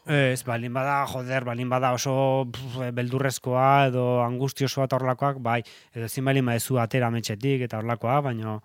[0.07, 5.61] Ez, balin bada, joder, balin bada oso pff, beldurrezkoa edo angustiosoa eta horlakoak, bai,
[5.95, 8.57] edo ezin balin badezu atera ametxetik eta horlakoa, baina,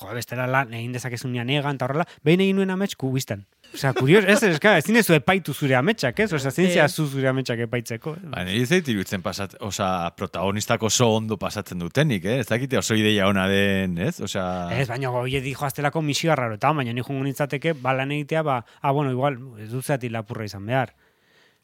[0.00, 3.42] jo, bestela lan, egin dezakezunean egan eta horrela, behin egin nuen amets kubistan.
[3.74, 6.28] Osea, kurios, ez, ez, ez, ezin ezu epaitu zure ametsak, ez?
[6.36, 6.94] Osea, zientzia Ez.
[6.94, 8.14] zu zure ametsak epaitzeko.
[8.30, 12.38] Ba, niri zait iruditzen pasat, osa, protagonistak oso ondo pasatzen dutenik, eh?
[12.44, 14.20] Ez dakite oso ideia ona den, ez?
[14.22, 14.44] Osa...
[14.78, 18.44] Ez, baina goie di joaztelako misioa raro eta baina ni jungo nintzateke, ba lan egitea,
[18.46, 20.94] ba, ah, bueno, igual, ez dut zati lapurra izan behar.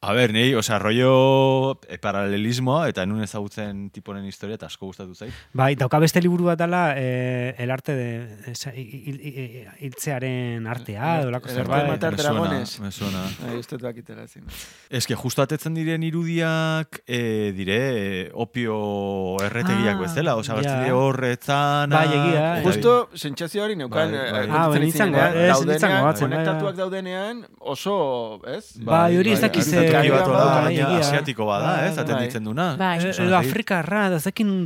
[0.02, 5.12] A ber, niri, osa, rollo e, paralelismoa eta nun ezagutzen tiponen historia eta asko gustatu
[5.12, 5.34] zait.
[5.52, 8.06] Bai, dauka beste liburu bat dela, eh, el arte de,
[8.48, 11.88] esa- hi- hi- hi- hiltzearen artea, edo lako El arte de zerbait.
[11.90, 12.80] matar suena, dragones.
[12.80, 13.24] me suena.
[13.50, 14.44] Ai, uste dut bakitela zin.
[14.88, 17.78] Ez que justo atetzen diren irudiak, e, dire,
[18.22, 20.62] e, opio erretegiak Ah, bezala, ja.
[20.62, 20.94] yeah.
[20.96, 21.94] horretzana.
[21.94, 22.64] Bai, egia, eh.
[22.64, 24.48] Justo, sentsazio hori neukan, Bai, bai.
[24.48, 26.80] Ah, bai, goa- ez, daudenean, goatzen, bai, konektatuak bai.
[26.80, 28.78] daudenean, oso, ez?
[28.80, 30.98] Bai, hori ez bai, dakiz, bat baina egia.
[30.98, 32.24] asiatiko bada, Bai, ez, zaten bai.
[32.26, 32.76] ditzen duna.
[32.76, 32.98] Bai.
[32.98, 33.34] Eh, Edo Gil.
[33.34, 34.18] Afrikarra, da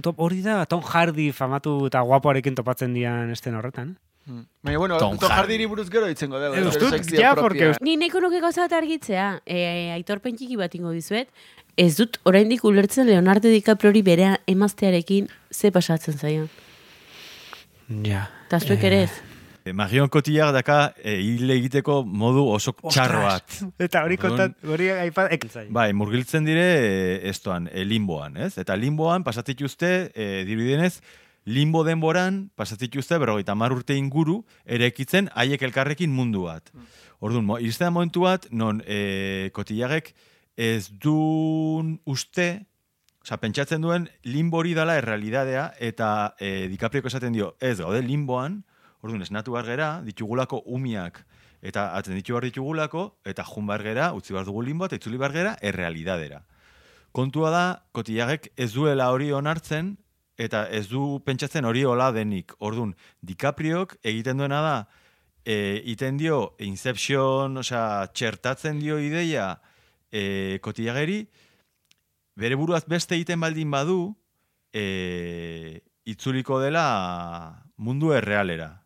[0.02, 3.96] top hori da, Tom Hardy famatu eta guapoarekin topatzen dian esten horretan.
[4.26, 4.40] Mm.
[4.62, 5.40] Baina, bueno, Tom Tom Hardy.
[5.40, 6.06] Hardiri buruz gero.
[6.06, 10.56] Eh, bere ustut, sekzio ja, porque Ni nahiko nuke gauza bat argitzea, e, aitorpen txiki
[10.56, 11.28] bat ingo dizuet,
[11.76, 16.48] ez dut oraindik ulertzen Leonardo DiCaprio hori bere emaztearekin ze pasatzen zaion.
[18.02, 18.30] Ja.
[18.46, 19.10] Eta zuek ere ez.
[19.64, 23.54] E, Marion Cotillard daka e, hil egiteko modu oso txarro bat.
[23.86, 28.58] Eta hori kontat, hori aipa, ek, Bai, murgiltzen dire e, estoan, e, limboan, ez?
[28.60, 30.98] Eta limboan pasatzituzte, e, dirudienez,
[31.48, 36.68] limbo denboran pasatzituzte berrogeita hamar urte inguru erekitzen haiek elkarrekin mundu bat.
[37.24, 40.12] Orduan, mo, iristen da momentu bat, non e, kotilagek
[40.60, 42.66] ez dun uste,
[43.24, 48.58] Osa, pentsatzen duen limbo hori dala errealidadea eta e, DiCaprioko esaten dio, ez gaude limboan,
[49.04, 51.20] orduan esnatu behar gera, ditugulako umiak
[51.64, 55.20] eta atzen ditu behar ditugulako, eta jun behar gera, utzi behar dugu limbo eta itzuli
[55.20, 56.42] behar gera errealidadera.
[57.14, 57.64] Kontua da,
[57.96, 59.94] kotilagek ez duela hori onartzen,
[60.36, 62.52] eta ez du pentsatzen hori hola denik.
[62.58, 62.92] Orduan,
[63.22, 64.76] DiCapriok egiten duena da,
[65.46, 69.54] e, iten dio Inception, osea, txertatzen dio ideia
[70.12, 71.22] e, kotilageri,
[72.36, 73.98] bere buruaz beste egiten baldin badu,
[74.74, 76.86] e, itzuliko dela
[77.78, 78.83] mundu errealera.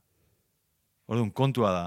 [1.08, 1.86] Orduan, kontua da.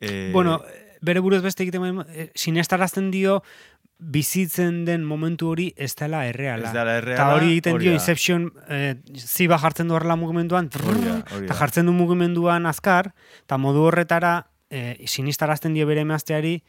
[0.00, 0.60] E, Bueno,
[1.02, 3.40] bere buruz beste egiten eh, sinestarazten dio
[4.00, 6.70] bizitzen den momentu hori ez dela erreala.
[6.70, 7.92] Ez dela erreala, Eta hori egiten dio.
[7.92, 13.12] Inception, eh, ziba jartzen du horrela mugimenduan, eta jartzen du mugimenduan azkar,
[13.44, 16.62] eta modu horretara eh, sinistarazten dio bere emazteari,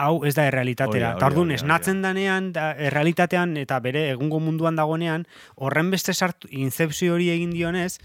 [0.00, 1.10] hau ez da errealitatera.
[1.10, 6.14] Eta hori da, orduan, esnatzen danean, da, errealitatean, eta bere egungo munduan dagoenean, horren beste
[6.14, 7.98] sartu, incepzio hori egin dionez,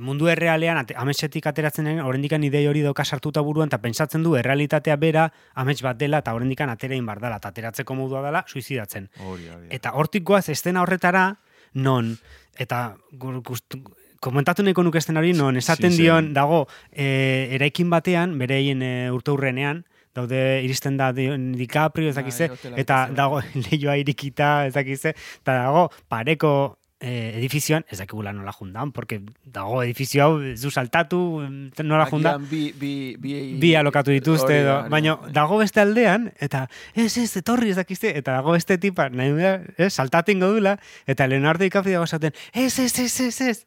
[0.00, 4.96] mundu errealean, ametsetik ateratzen den, horrendikan idei hori doka sartuta buruan, eta pentsatzen du errealitatea
[4.96, 5.28] bera
[5.60, 9.10] amets bat dela, eta horrendikan atera bar dela, eta ateratzeko modua dela, suizidatzen.
[9.20, 9.66] Hori, hori.
[9.70, 11.36] Eta hortik goaz estena horretara,
[11.74, 12.16] non,
[12.58, 13.82] eta gu- gustu,
[14.20, 19.10] komentatu nahiko nuke estena hori, non, esaten Sí, dion, dago, e, eraikin batean, bereien e,
[19.12, 19.84] urte hurrenean,
[20.14, 23.40] daude iristen da di- DiCaprio, ez dakize, hotela eta dago
[23.70, 29.82] lehioa irikita, ez dakize, eta dago pareko eh, edifizioan, ez dakigula nola jundan, porque dago
[29.82, 34.76] edifizio hau ez du saltatu, em, nola jundan, bi, bi, bi, bi alokatu dituzte edo,
[34.92, 35.32] baina da.
[35.40, 39.56] dago beste aldean, eta ez, ez, etorri ez dakizte, eta dago beste tipa, nahi da,
[39.78, 40.76] ez, saltaten godula,
[41.06, 43.58] eta Leonardo DiCaprio dago esaten, ez, ez, ez, ez, ez,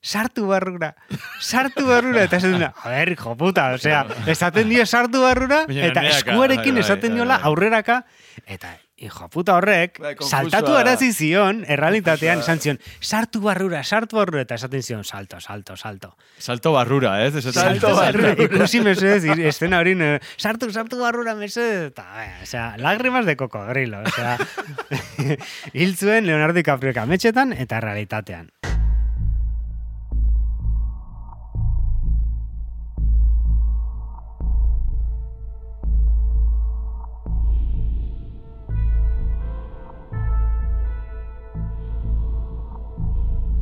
[0.00, 0.94] sartu barrura,
[1.40, 6.04] sartu barrura, eta esaten da, a ver, hijo puta, osea, esaten dio sartu barrura, eta
[6.12, 8.02] eskuarekin bai, bai, esaten bai, diola aurreraka,
[8.46, 14.42] eta hijo puta horrek, konfusoa saltatu arazi zion, errealitatean esan zion, sartu barrura, sartu barrura,
[14.44, 16.10] eta esaten zion, salto, salto, salto.
[16.38, 17.34] Salto barrura, ez?
[17.40, 18.00] Esaten Salto dute.
[18.00, 18.34] barrura.
[18.44, 23.24] Ikusi mesedez, ir- estena hori, eh, sartu, sartu barrura mesedez, eta, eh, o sea, lágrimas
[23.26, 24.36] de cocodrilo, o sea,
[25.72, 28.50] hil zuen Leonardo DiCaprio kametxetan eta realitatean.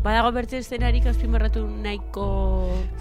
[0.08, 2.22] Badago bertze eszenarik azpimarratu nahiko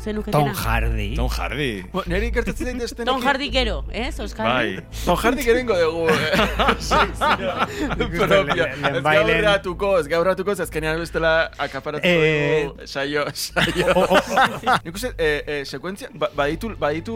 [0.03, 0.41] zenuketena.
[0.43, 1.13] Tom Hardy.
[1.15, 1.69] Tom Hardy.
[1.93, 3.05] Bo, Neri gertatzen zait estena.
[3.13, 4.43] Tom Hardy gero, ez, Oscar?
[4.49, 4.81] Bai.
[5.05, 6.09] Tom Hardy gerengo dugu.
[6.11, 6.17] eh.
[8.17, 8.65] Propia.
[8.73, 9.39] Ez bailen.
[9.39, 13.87] gaurratuko, ez gaurratuko, ez azkenean bestela akaparatuko Eh, dugu saio, saio.
[13.95, 17.15] O- o- Nik uste, eh, eh, sekuentzia, ba, baditu, baditu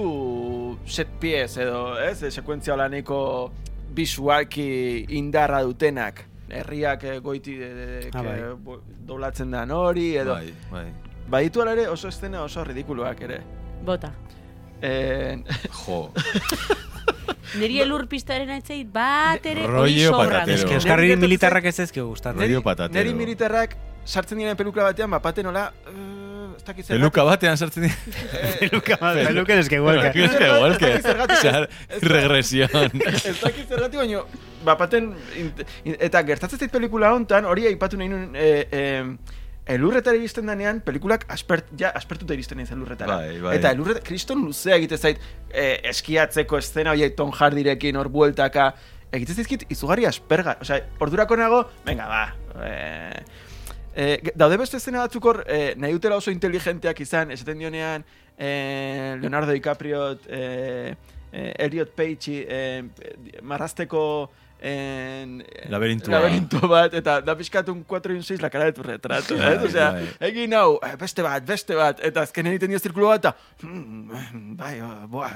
[0.87, 2.23] set piez edo, ez?
[2.23, 3.51] Eh, sekuentzia holaneko
[3.91, 6.30] bisualki indarra dutenak.
[6.51, 8.37] Herriak eh, goiti eh, Ah, bai.
[8.39, 10.33] eh, bo- doblatzen da hori, edo.
[10.35, 10.85] Bai, bai.
[11.31, 13.41] Baditu ere oso estena oso ridikuluak ere.
[13.85, 14.11] Bota.
[14.81, 15.37] Eh,
[15.85, 16.11] Jo.
[17.59, 20.25] Neri elur pistaren aitzeit bat ere Rollo hori zorra.
[20.41, 20.55] patatero.
[20.57, 22.39] Ez que Euskarri militarrak ez ezkio gustatzen.
[22.39, 22.93] Rollo neri, patatero.
[22.99, 23.75] neri militarrak
[24.05, 27.01] sartzen diren pelikula batean, bapaten nola, uh, ez dakit zergatik.
[27.01, 27.95] Peluka batean sartzen dira.
[28.59, 30.11] Peluka, peluken eske huelga.
[30.11, 30.93] Es que igual que...
[30.93, 31.37] Ez dakit zergatik.
[31.37, 31.67] Osea,
[32.13, 33.01] regresión.
[33.31, 34.23] ez dakit zergatik, baina
[34.65, 38.83] bapaten, int- in- eta gertatzen zait pelikula hontan, hori aipatu nahi nuen, e, e,
[39.73, 43.17] elurretara iristen danean, pelikulak aspert, ja, aspertuta iristen naiz elurretara.
[43.23, 43.55] Bai, bai.
[43.57, 48.71] Eta elurretara, kriston luzea egite zait, e, eskiatzeko estena hori Tom Hardyrekin hor bueltaka,
[49.11, 50.57] egite zaizkit izugarri asperga.
[50.61, 52.23] Osea, ordurako nago, venga, ba,
[52.67, 53.23] e,
[53.95, 58.05] e, daude beste estena batzuk hor, e, nahi dutela oso inteligenteak izan, esaten dionean,
[58.37, 60.95] e, Leonardo DiCaprio, e,
[61.31, 62.83] eh, Elliot Page eh,
[63.41, 64.29] marrasteko
[64.63, 66.19] en, Laberintua.
[66.19, 69.35] laberinto bat, eta da pixkat un 4 y un 6 la cara de tu retrato,
[69.35, 69.65] Bai, eh?
[69.65, 70.09] Osea, bai.
[70.29, 74.75] egin hau, beste bat, beste bat, eta azkenen egiten dio zirkulo bat, eta, hmm, bai,
[75.09, 75.31] boa,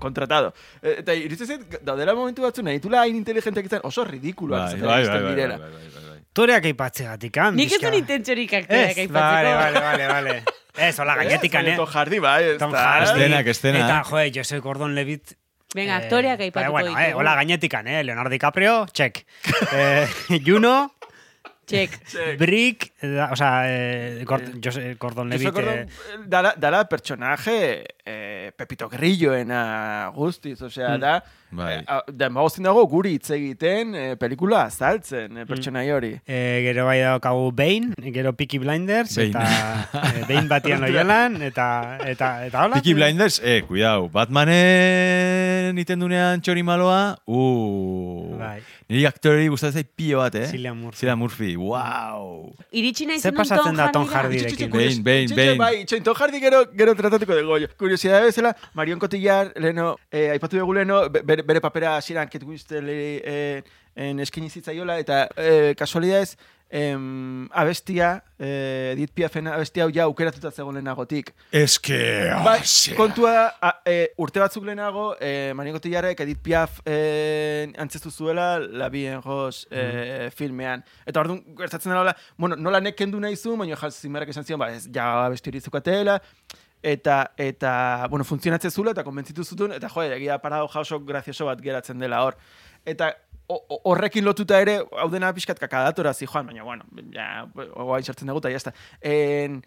[0.00, 0.52] kontratado.
[0.82, 4.80] Eh, Eta iruditzen zait, daudela momentu batzu, nahi ditula hain inteligentek izan, oso ridikuloak Bai,
[4.80, 5.58] bai, bai, iristen bai, direla.
[5.58, 6.09] bai, bai, bai, bai.
[6.30, 7.36] Aktoreak aipatzegatik.
[7.56, 7.88] Nik ez pixka.
[7.88, 9.18] duen intentsiorik aktoreak aipatzeko.
[9.18, 10.34] vale, vale, vale, vale.
[10.78, 11.74] Ez, hola, gainetik, eh?
[11.76, 12.72] Tom Hardy, bai, Tom.
[12.72, 13.08] Hardy.
[13.10, 13.82] Estenak, estenak.
[13.82, 15.34] Eta, joe, Joseph Gordon-Levitt
[15.74, 18.04] Venga, aktoreak Eh, aipatuko bueno, eh, hola, gainetikan, eh?
[18.04, 19.24] Leonardo DiCaprio, check.
[19.72, 20.06] eh,
[20.46, 20.92] Juno,
[22.10, 22.38] Check.
[22.38, 25.48] Brick, eh, o sea, eh, Gord- Joseph Gordon-Levitt.
[25.48, 25.86] Eso eh,
[26.26, 31.00] dala, dala personaje eh, Pepito Grilloena guztiz, osea, Mm.
[31.00, 31.76] da, Bai.
[31.78, 35.38] eh, da magozin dago guri hitz egiten eh, pelikula azaltzen, Mm.
[35.38, 36.12] eh, pertsonai hori.
[36.26, 39.28] Eh, gero bai daukagu Bane, gero Peaky Blinders, Bane.
[39.30, 42.74] eta eh, Bane batian loiolan, eta, eta, eta hola.
[42.80, 48.60] Peaky Blinders, eh, cuidao, Batmanen iten dunean txori maloa, uh, Bai.
[48.90, 50.48] Niri aktoreri gustatzen zait pilo bat, eh?
[50.50, 50.98] Cillian Murphy.
[51.04, 52.50] Cillian Murphy, wow.
[52.74, 54.40] Iritsi nahi Ze zen pasatzen da Tom Hardy.
[54.42, 55.56] Bane, Bane, Txintxo, Bane.
[55.62, 57.68] Bai, txoin, Tom Hardy gero, gero tratatuko dugu.
[57.78, 60.74] Kuriosidade bezala, Marion Cotillard, leno, eh, aipatu dugu
[61.10, 62.82] be- bere, bere papera hasieran Kate Winslet
[63.24, 63.62] eh,
[63.94, 66.36] en eskaini zitzaiola, eta eh, kasualidadez,
[66.70, 71.32] em, abestia, eh, Edith Piafen abestia hau ja aukeratuta zegoen lehenagotik.
[71.50, 72.96] Ez que, Bai, osea.
[72.96, 78.88] kontua a, e, urte batzuk lehenago, e, Marion Cotillardek Edith Piaf e, antzestu zuela La
[78.88, 80.84] Bien Ros e, filmean.
[81.04, 84.62] Eta orduan, gertatzen dela, bueno, nola nek kendu nahi zu, baina Hans Zimmerek esan zion,
[84.62, 86.20] ba, ez, ja besti hori zukatela,
[86.82, 91.60] eta, eta, bueno, funtzionatzen zula, eta konbentzitu zutun, eta jo, egia parado oso grazioso bat
[91.60, 92.38] geratzen dela hor.
[92.86, 93.10] Eta
[93.84, 96.84] horrekin lotuta ere, hau dena pixkat kakadatora zijoan, baina, bueno,
[97.14, 98.72] ja, guain sartzen dugu, eta jazta.
[99.02, 99.60] En,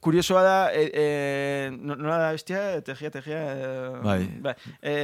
[0.00, 4.20] kuriosoa da, e, e, no- nola da bestia, tegia, tegia, e, Bai.
[4.40, 4.54] bai.
[4.80, 4.94] E,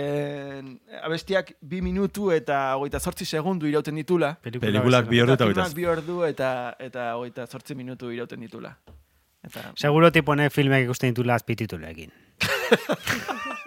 [1.02, 4.36] abestiak bi minutu eta hogeita zortzi segundu irauten ditula.
[4.42, 8.76] Pelikulak bi ordu eta hogeita filmak bi ordu eta, eta hogeita zortzi minutu irauten ditula.
[9.46, 12.10] Eta, Seguro tipo honek filmek ikusten ditula azpititulekin.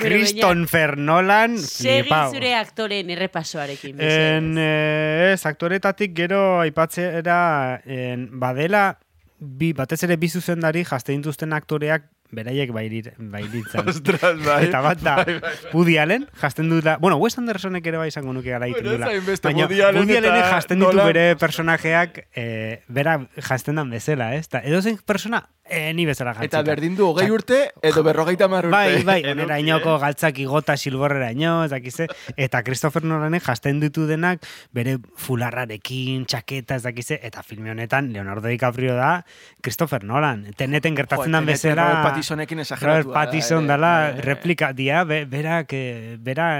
[0.00, 2.32] Christopher Nolan, Segi flipau.
[2.34, 4.00] zure aktoren errepasoarekin.
[4.00, 8.98] En, eh, ez, aktoretatik gero aipatzera en, badela
[9.38, 13.88] bi, batez ere bi zuzendari jazte dituzten aktoreak beraiek bairir, bairitzen.
[13.90, 14.60] Ostras, bai.
[14.68, 15.70] Eta bat da, Bai, bai, bai.
[15.72, 19.64] Woody Allen, jazten dutela, bueno, Wes Andersonek ere bai izango nuke gara egiten hainbeste, Baina
[19.66, 24.46] Woody Allen jazten ditu bere personajeak eh, bera jazten dan bezala, ez?
[24.46, 26.60] Ta, edo zen persona, eh, ni bezala jantzita.
[26.60, 28.76] eta berdin du hogei urte edo berrogeita mar urte.
[28.76, 29.64] Bai, bai, onera eh?
[29.64, 32.08] inoko galtzak igota silborrera ino, ez dakize.
[32.36, 34.44] Eta Christopher Nolanek jasten ditu denak
[34.76, 37.20] bere fularrarekin, txaketa, ez dakize.
[37.22, 39.24] Eta filme honetan Leonardo DiCaprio da
[39.62, 40.46] Christopher Nolan.
[40.56, 41.86] Teneten gertatzen dan bezala...
[41.86, 44.22] Robert Pattisonekin exageratua Robert da, Pattison dala Bai, bai.
[44.28, 46.50] replika dia, be, berak, eh, bera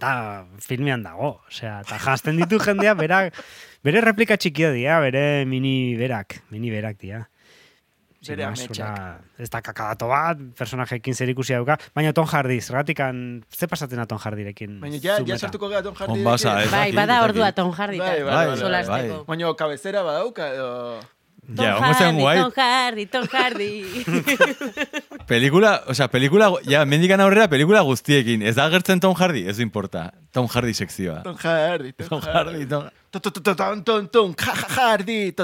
[0.00, 1.40] da filmean dago.
[1.48, 3.36] Osea, eta jasten ditu jendea, berak,
[3.86, 7.26] bere replika txikia dia, bere mini berak, mini berak dia.
[8.28, 8.90] Bere hola,
[9.38, 14.06] ez da kakadato bat, personajekin zer ikusi dauka, baina Tom Hardy, zergatikan, ze pasatzen da
[14.10, 14.80] Tom Hardyrekin?
[14.80, 16.18] Baina ja, ja sartuko gara Tom Hardy.
[16.18, 19.24] Onbasa, ez Bai, bada ordua Tom Hardy Bai, eta bai, bai, solasteko.
[19.28, 20.70] Baina kabezera badauka edo...
[21.46, 22.36] Ja, Tom zen Hardy, guai.
[22.42, 23.84] Tom Hardy, Tom Hardy.
[25.30, 28.42] Pelikula, o sea, pelikula, ja, mendikan aurrera pelikula guztiekin.
[28.42, 30.08] Ez da agertzen Tom Hardy, ez importa.
[30.34, 31.22] Tom Hardy sekzioa.
[31.22, 32.90] Tom Hardy, Tom Hardy, Tom...
[33.14, 34.34] To- to- to- to- Tom, Tom, Tom,
[34.74, 35.32] Hardy,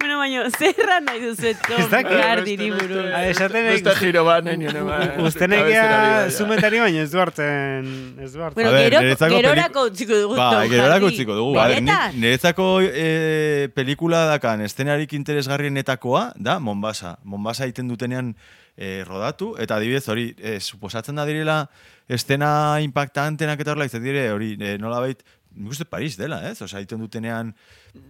[0.00, 2.18] bueno, baina, zerra nahi duzu Tom Ez dakit.
[2.24, 3.12] Hardy ni Beste- buruz.
[3.14, 5.16] Ah, esaten Beste giro bat, nahi nire bat.
[5.16, 6.30] Kabezerari, bai, bai.
[6.30, 8.54] zumetari baina ez du hartzen, ez du hartzen.
[8.62, 11.14] Bueno, gero, gerorako utziko dugu Ba, Tom gerorako Hardy.
[11.14, 11.54] utziko dugu.
[11.56, 12.14] Vale, Benetan?
[12.14, 17.18] ni- niretzako e, pelikula dakan estenarik interesgarrienetakoa da Mombasa.
[17.24, 18.34] Mombasa egiten dutenean
[18.76, 21.66] e, rodatu, eta adibidez hori, e, suposatzen da direla
[22.08, 25.22] estena impactantenak eta horrela izan dire, hori e, nolabait,
[25.54, 26.60] nik uste Paris dela, ez?
[26.62, 27.54] Osa, egiten dutenean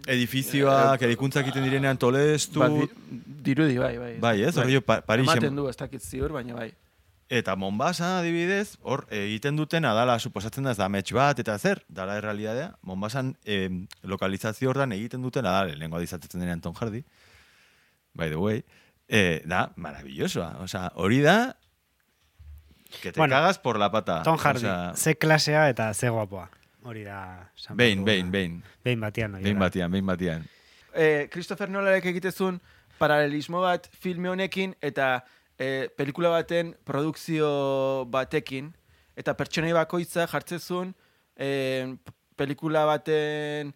[0.06, 2.88] edifizioak, edikuntzak egiten direnean tolestu, Ba, di-
[3.44, 4.12] dirudi, bai, bai.
[4.22, 4.56] bai, ez?
[4.58, 6.70] Hori pa, Parisen, Ematen du, ez dakit ziur, baina bai.
[7.32, 11.80] Eta Mombasa, adibidez, hor egiten dutena dala, suposatzen da ez da amets bat, eta zer,
[11.88, 13.70] dala errealidadea, Mombasan eh,
[14.02, 17.04] lokalizazio hortan egiten dutena da, lehenko adizatetzen denean Tom Hardy,
[18.14, 18.62] by the way,
[19.08, 20.58] eh, da, maravillosoa.
[20.66, 21.56] Osea, hori da,
[23.00, 24.22] que te Bueno, cagas por la pata.
[24.22, 26.50] Tom Hardy, Osea, ze klasea eta ze guapoa.
[26.84, 27.48] Hori da...
[27.56, 28.62] esan behin, behin, behin.
[28.84, 29.38] Behin batian.
[29.38, 30.46] Behin batian, behin batian.
[30.94, 32.58] Eh, Christopher Nolarek egitezun
[32.98, 35.22] paralelismo bat filme honekin eta
[35.58, 37.48] eh, pelikula baten produkzio
[38.10, 38.72] batekin
[39.18, 40.92] eta pertsonei bakoitza jartzezun
[41.36, 41.94] eh,
[42.36, 43.72] pelikula baten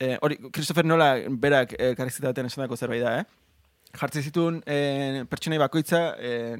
[0.00, 3.39] eh, hori Christopher Nola berak karrizketa baten esandako zerbait da, eh?
[3.98, 6.54] Jartzen zituen eh, pertsonai bakoitza, eh,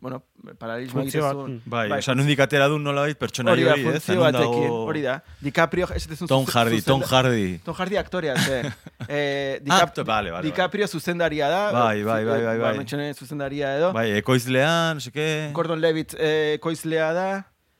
[0.00, 0.20] bueno,
[0.60, 1.56] bat, egiten zuen.
[1.66, 4.08] Bai, Bai, oza, nundik atera duen nola bait pertsonari Hori da, hori, ez?
[4.14, 5.16] Non batekin, dago- hori da.
[5.42, 7.58] DiCaprio, esaten Tom Hardy, Tom Hardy.
[7.64, 8.60] Tom Hardy aktorea, ze.
[9.08, 11.72] eh, Ah, Dicap- to- vale, vale, DiCaprio zuzendaria da.
[11.72, 12.78] Bai, bai, bai, bai, bai.
[12.78, 13.92] Ba, zuzendaria edo.
[13.92, 15.50] Bai, ekoizlean, no seke...
[15.52, 17.28] Gordon Levitt eh, koizlea da,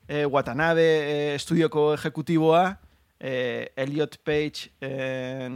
[0.07, 2.79] eh, Watanabe eh, estudioko ejekutiboa,
[3.19, 5.49] eh, Elliot Page eh,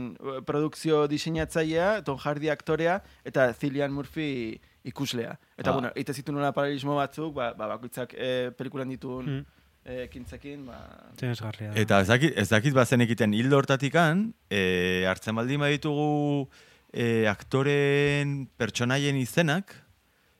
[0.45, 5.37] produkzio diseinatzailea, Tom Hardy aktorea, eta Cillian Murphy ikuslea.
[5.57, 5.73] Eta, Ah.
[5.73, 9.45] bueno, ite zitu nola paralelismo batzuk, ba, ba bakoitzak eh, pelikulan dituen Mm.
[9.85, 10.79] eh, ekintzekin, ba...
[11.11, 11.79] Interesgarria da.
[11.79, 16.49] Eta ez dakit, ez dakit bazen egiten hildo hortatikan, e, hartzen baldin baditugu
[16.93, 19.73] e, aktoren pertsonaien izenak,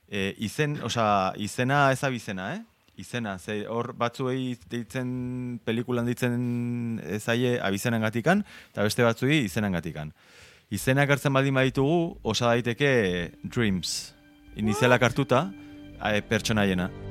[0.10, 2.62] e, izen, osea, izena ez abizena, eh?
[3.02, 10.14] Izena, ze hor batzuei deitzen, pelikulan deitzen ezaie abizenan gatikan, eta beste batzuei izenan gatikan.
[10.72, 12.92] Izenak hartzen baldin baditugu, osa daiteke
[13.44, 14.14] Dreams,
[14.56, 15.50] inizialak hartuta,
[16.00, 17.11] e, pertsonaiena.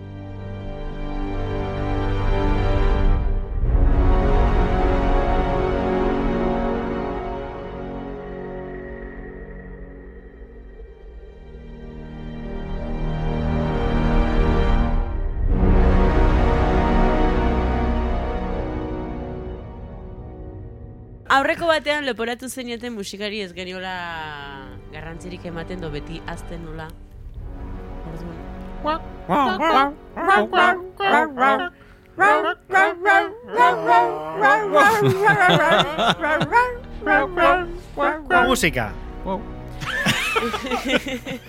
[21.60, 23.90] Aurreko batean leporatu zenioten musikari ez geniola
[24.94, 26.88] garrantzirik ematen do beti azten nula.
[28.08, 28.38] Orduan,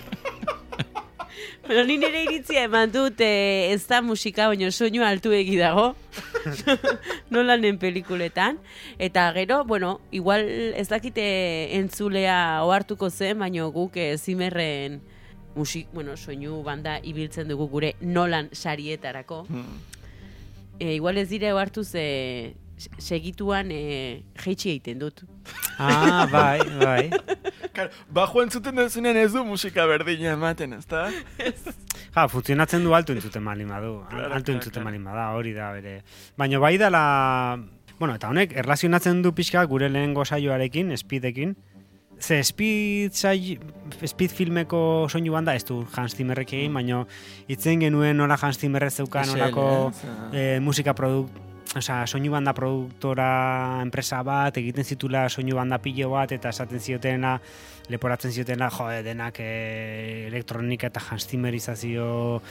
[1.66, 5.92] Bueno, ni nire iritzia eman dut eh, ez da musika, baina soinu altu egi dago.
[7.30, 8.58] Nolanen pelikuletan.
[8.98, 11.24] Eta gero, bueno, igual ez dakite
[11.78, 15.00] entzulea ohartuko zen, baina guk eh, zimerren
[15.54, 19.44] musik, bueno, soinu banda ibiltzen dugu gure nolan sarietarako.
[20.80, 22.54] E, igual ez dire ohartu ze
[22.98, 25.22] segituan e, jeitsi egiten dut.
[25.78, 27.10] Ah, bai, bai.
[27.72, 31.06] Kar, bajo entzuten duzunean ez du musika berdina ematen, ezta?
[32.14, 33.98] Ja, funtzionatzen du altu entzuten malin badu.
[34.10, 34.88] Claro, altu claro, entzuten claro.
[34.90, 36.00] malin bada, hori da bere.
[36.36, 37.04] Baina bai dela...
[37.98, 41.54] Bueno, eta honek, erlazionatzen du pixka gure lehengo saioarekin, speedekin.
[42.22, 43.58] Ze speed, sai,
[44.06, 47.00] speed filmeko soinu banda, ez du Hans Zimmerrek egin, baina
[47.50, 50.02] itzen genuen nola Hans Zimmerrek zeukan nolako ez?
[50.32, 51.34] eh, musika produkt,
[51.72, 57.38] Osa, soinu banda produktora enpresa bat, egiten zitula soinu banda pilo bat, eta esaten ziotena,
[57.88, 62.42] leporatzen ziotena, jo, denak e, elektronika eta janstimerizazio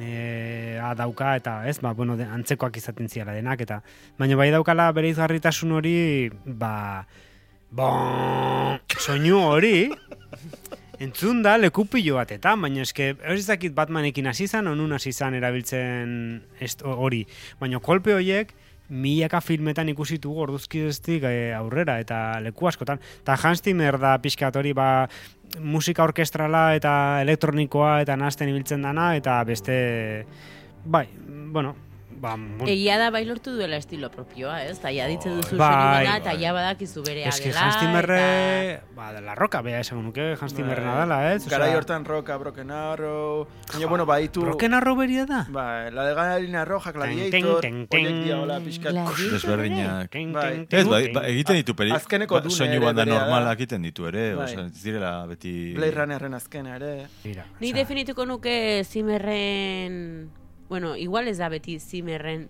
[0.00, 3.82] e, a dauka, eta ez, ba, bueno, antzekoak izaten ziala denak, eta
[4.16, 5.96] baina bai daukala bere izgarritasun hori,
[6.46, 7.04] ba,
[7.76, 9.76] bon, soinu hori,
[11.02, 15.34] entzun da leku pilo batetan, baina eske, hori dakit Batmanekin hasi izan, onun hasi izan
[15.38, 16.42] erabiltzen
[16.86, 17.24] hori,
[17.60, 18.54] baina kolpe horiek,
[18.92, 23.00] milaka filmetan ikusitu gorduzkiztik e, aurrera eta leku askotan.
[23.24, 25.08] Ta Hans Zimmer da pixkat hori ba
[25.60, 26.92] musika orkestrala eta
[27.22, 29.78] elektronikoa eta nahasten ibiltzen dana eta beste
[30.84, 31.06] bai,
[31.52, 31.74] bueno,
[32.22, 34.76] ba, mu- Egia da bai lortu duela estilo propioa, ez?
[34.78, 36.40] Ta ja ditzen duzu Bai, bada, eta bai.
[36.44, 38.18] ja badakizu bere eske dela, Hans Zimmerre,
[38.76, 41.00] eta- ba, de la roca, bea esango nuke, Hans Zimmerrena Bai.
[41.02, 41.48] dela, ez?
[41.50, 44.42] Garai hortan roka, Broken Arrow, baina, bueno, baitu...
[44.46, 45.46] Broken Arrow beria da?
[45.50, 48.58] Ba, la de Galarina Roja, Gladiator, Ten, ten, ten, horiek hola.
[48.60, 49.32] Gladiator.
[49.32, 50.10] Desberdinak.
[50.10, 50.66] Ken, Bai.
[50.70, 53.24] Ez, bai, ken, ba, egiten ditu peli, Azkeneko ba, Dune soinu ere banda berea da.
[53.26, 54.46] normalak egiten ditu ere, Bai.
[54.46, 55.72] osea, ez direla beti...
[55.74, 56.92] Blade Runnerren azkena ere.
[57.58, 60.30] Ni definituko nuke Zimmerren,
[60.68, 62.48] bueno, igual ez da beti Zimmerren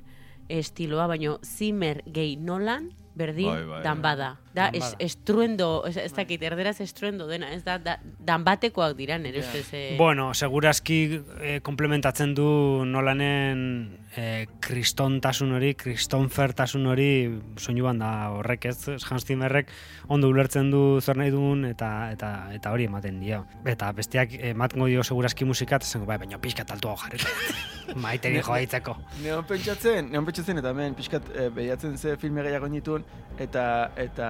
[0.48, 4.34] estiloa, baino Zimmer gehi Nolan, berdin, Bai, bai, dan bai.
[4.54, 9.16] Da, es, estruendo, ez, ez dakit, erderaz estruendo dena, ez da, da dan batekoak dira,
[9.18, 9.46] nire Ja.
[9.46, 9.68] ustez.
[9.72, 17.08] eh, Bueno, segurazki eh, komplementatzen du nolanen eh, kristontasun hori, kristonfertasun hori
[17.56, 18.76] soinu banda horrek ez,
[19.08, 19.70] Hans Zimmerrek
[20.08, 23.46] ondo ulertzen du zer nahi duen eta, eta, eta hori ematen dio.
[23.64, 27.24] Eta besteak ematengo dio segurazki musika, eta zengo, bai, baina pixka taltua jarri.
[28.02, 28.94] Maiteri joaitzeko.
[29.22, 33.04] Neon pentsatzen, neon pentsatzen eta hemen pixkat e, behiatzen ze filme gehiago nituen
[33.38, 34.28] eta eta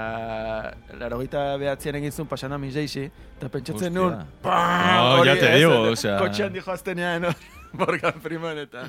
[1.00, 3.04] larogeita behatzean egin zuen pasana miseixi
[3.38, 6.18] eta pentsatzen nun No, hori, ya te digo, eta osea.
[6.22, 7.26] Kotxean dijo aztenean
[7.80, 8.86] Morgan Freeman eta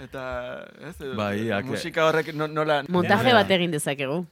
[0.00, 0.24] eta
[0.88, 3.34] ez, Bai, ak- musika horrek no, nola montaje Ja.
[3.42, 4.24] bat egin dezakegu.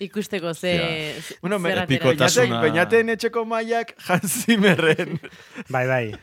[0.00, 0.72] Ikusteko ze...
[1.22, 5.20] ze- Bueno, me- zer atera Beñaten, beñaten etxeko mailak Hans Zimmerren.
[5.68, 6.14] Bai, bai.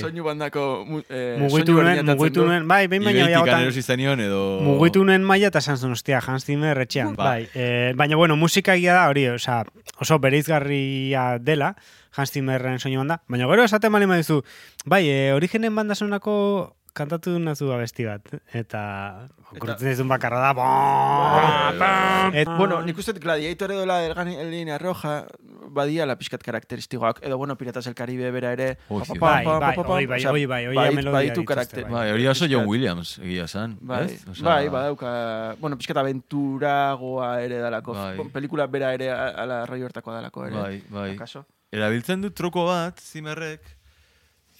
[0.00, 0.64] Soinu bandako
[1.08, 4.60] eh, Mugitu nuen, mugitu nuen, bai, behin baina Ibeitik zenion edo...
[4.64, 7.24] mugitu nuen maila eta esan zuen, ostia, Hans Zimmer etxean, Ba.
[7.24, 7.48] bai.
[7.54, 9.64] Eh, baina, bueno, musika egia da, hori, osea,
[10.00, 11.74] oso bereizgarria dela,
[12.16, 14.42] Hans Zimmerren soinu banda, baina gero esaten bali maizu,
[14.86, 18.80] bai, e, origenen banda sonako kantatu nazu abesti bat, eta
[19.50, 21.74] okurritzen dizun bakarra da, Bai.
[21.78, 25.24] bom, et, Bueno, nik uste Gladiator edo la Elgan Línea Roja
[25.74, 28.78] badia la pixkat karakteristikoak, edo bueno, Piratas del Caribe bera ere.
[28.88, 31.82] Bai, bai, bai, bai, baditu dituzte, karakter.
[31.84, 31.92] bai.
[31.92, 32.68] Bai, hori oso John.
[32.68, 33.76] Williams, egia san.
[33.80, 34.22] Bai, ez?
[34.28, 38.28] Osea, bai, badauka, bueno, pixkat aventuragoa ere dalako, Bai.
[38.32, 40.60] Pelikula bera ere ala rollo hortakoa dalako ere.
[40.60, 41.44] Bai, bai.
[41.74, 43.66] Erabiltzen du truko bat, zimerrek,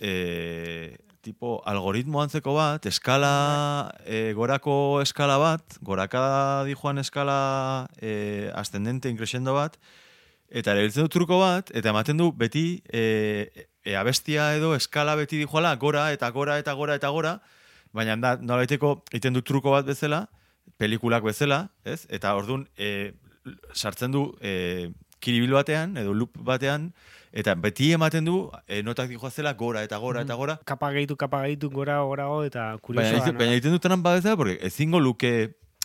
[0.00, 6.24] e, tipo algoritmo antzeko bat, eskala, e, gorako eskala bat, goraka
[6.68, 9.78] dijoan eskala e, ascendente, increscendo bat,
[10.52, 15.40] eta erabiltzen du truko bat, eta ematen du beti e, e, abestia edo eskala beti
[15.40, 17.38] dijoala, gora eta gora eta gora eta gora,
[17.96, 20.26] baina da, nolaiteko egiten du truko bat bezala,
[20.78, 22.04] pelikulak bezala, ez?
[22.12, 23.14] Eta ordun e,
[23.72, 24.92] sartzen du e,
[25.24, 26.90] kiribil batean, edo loop batean,
[27.34, 28.36] eta beti ematen du
[28.68, 32.44] e, notak dijoazela gora eta gora eta gora, kapa gehitu, kapa gehitu, gora, gora, go,
[32.46, 33.18] eta baina, kuriosoa.
[33.18, 35.32] egiten- baina egiten dut trampa bezala, porque ezingo luke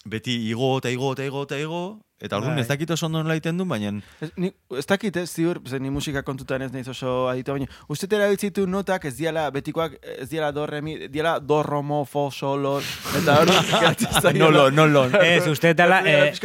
[0.06, 1.82] beti igo eta igo eta igo eta igo,
[2.20, 2.62] eta orduan Bai.
[2.64, 3.92] ez dakit oso ondo nola egiten du, baina
[4.22, 7.68] Ez, ni, ez dakit, ez ziur, ze ni musika kontutan ez naiz oso aditu, baina
[7.88, 12.80] uste erabiltzitu notak ez diala, betikoak ez diala do, remi, diala do, romo, fo, solo,
[13.18, 13.56] eta hori
[14.22, 14.40] zaiola.
[14.40, 15.06] nolo, nolo.
[15.22, 16.40] Ez, uste dela, Ez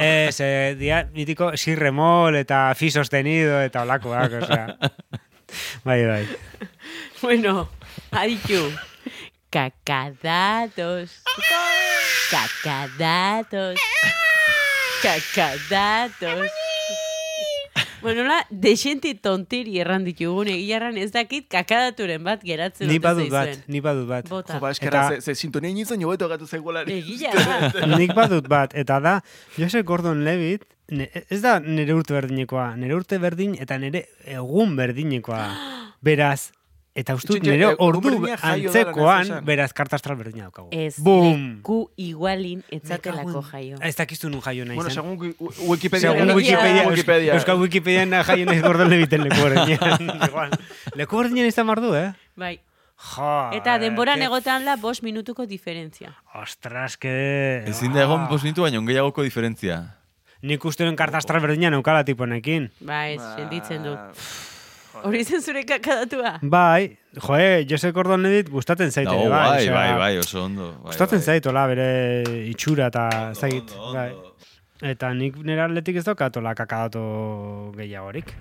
[0.00, 4.66] eh, eh, dia, mitiko, si remol eta fi sostenido eta olakoak, osea.
[5.86, 6.26] Bai, bai.
[7.22, 7.68] Bueno,
[8.10, 8.64] aditu.
[9.50, 11.22] Cacadatos.
[12.30, 13.78] Cacadatos.
[15.02, 16.50] Cacadatos.
[18.02, 23.30] Bueno, la, desenti tontiri erran ditugun, egia erran ez dakit kakadaturen bat geratzen Ni badut
[23.32, 24.28] bat, ni badut bat.
[24.30, 24.54] Bota.
[24.56, 27.00] Jo, ba, eskerra, Eta- ze, ze sintonia initzen jo beto gatu zaigualari.
[27.00, 27.86] Egia da.
[27.98, 29.16] Nik badut bat, eta da,
[29.56, 35.42] Joseph Gordon-Levitt, ne- ez da nire urte berdinekoa, nire urte berdin eta nire egun berdinekoa.
[36.06, 36.52] Beraz,
[36.96, 40.68] eta uste dut Itxoin, nire egun ordu berdina antzekoan, beraz, karta astral berdina daukagu.
[40.72, 41.42] Ez, Bum!
[41.58, 43.76] leku igualin etzatelako jaio.
[43.84, 45.02] Ez dakiztu nun jaio nahi Bueno, zen.
[45.02, 45.34] segun Wi-
[45.68, 46.10] Wikipedia.
[46.12, 46.58] Segun Wikipedia.
[46.58, 47.34] Wikipedia, Wikipedia.
[47.36, 50.08] Euskal Wikipedia jaio nahi Gordon Levitten leku berdinean.
[50.30, 50.50] Igual.
[50.96, 52.08] Leku berdinean izan bardu, eh?
[52.34, 52.56] Bai.
[52.96, 56.14] Jo, Eta denboran ke- egotan la bost minutuko diferentzia.
[56.32, 57.62] Ostras, que...
[57.68, 59.82] Ezin da egon posnitu, baina ongeiagoko diferentzia.
[60.40, 62.70] Nik uste duen karta astral berdinean eukala tiponekin.
[62.80, 63.92] Ba, ez, Ba, sentitzen du.
[65.04, 66.38] Hori zen zure kakadatua?
[66.42, 69.06] Bai, joe, Jose Gordon Levitt gustatzen zait.
[69.08, 70.70] Dago, ere, bai, osea, bai, bai, oso ondo.
[70.82, 71.26] Bai, Gustatzen bai.
[71.26, 71.88] zait, hola, bere
[72.50, 73.70] itxura eta zait.
[73.76, 74.10] Ondo, Bai.
[74.12, 74.32] ondo.
[74.82, 78.34] Eta nik nire atletik ez daukat hola kakadato gehiagorik.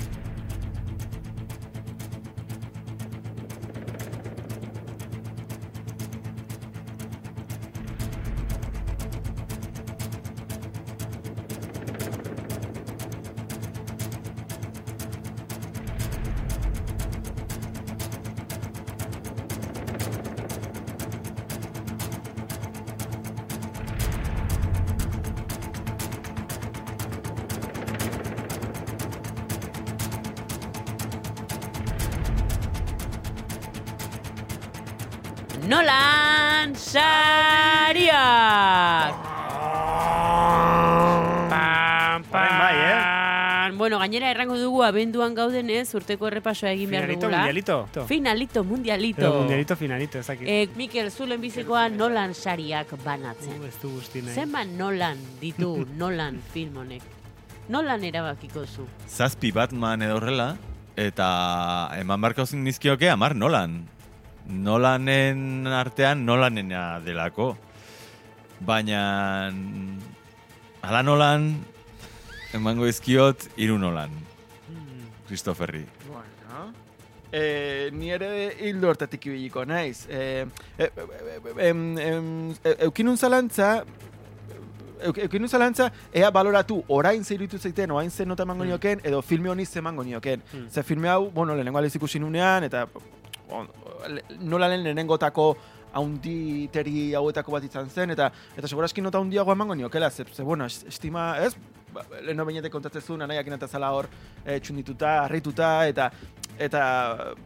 [44.86, 47.39] Abenduan gaudenez, urteko errepasoa egin behar Finalito, dugula.
[47.43, 48.05] mundialito.
[48.07, 49.21] Finalito, mundialito.
[49.21, 50.47] Edo mundialito, finalito, ez dakit.
[50.47, 53.59] Eh, Mikel, zulen bizikoa Nolan Sariak banatzen.
[53.61, 53.91] Uh, ez du.
[54.33, 57.03] Zenbat Nolan ditu Nolan film honek?
[57.69, 58.86] Nolan erabakiko zu.
[59.09, 60.55] Zazpi Batman edo horrela,
[60.95, 63.83] eta eman barko nizkioke amar Nolan.
[64.47, 67.55] Nolanen artean Nolanena delako.
[68.61, 69.51] Baina
[70.81, 71.49] ala Nolan
[72.53, 74.13] emango izkiot hiru Nolan.
[75.28, 75.86] Christopherri.
[76.07, 76.73] Bueno.
[77.32, 80.05] Eh, ni ere hildo hortatik ibiliko naiz.
[80.09, 80.45] Eh,
[80.78, 83.84] eh, eh, em, em, eukinun zalantza,
[85.03, 89.49] euk, eukinun zalantza, ea baloratu orain zeiritu zeiten, orain zen nota emango nioken, edo filme
[89.49, 90.41] honi ze emango nioken.
[90.51, 90.69] Hmm.
[90.69, 92.88] Ze filme hau, bueno, lehenengo aldiz ikusi nunean, eta
[93.49, 93.67] on,
[94.07, 95.55] le- nola lehen lehenengotako
[95.95, 100.65] haunditeri hauetako bat izan zen, eta eta segurazki nota handiago emango niokela, ze, ze bueno,
[100.65, 101.55] es- estima, ez?
[101.95, 104.09] Ba, leheno bainete kontatzen anaiak zala hor
[104.45, 106.11] e, txundituta, harrituta, eta
[106.59, 106.81] eta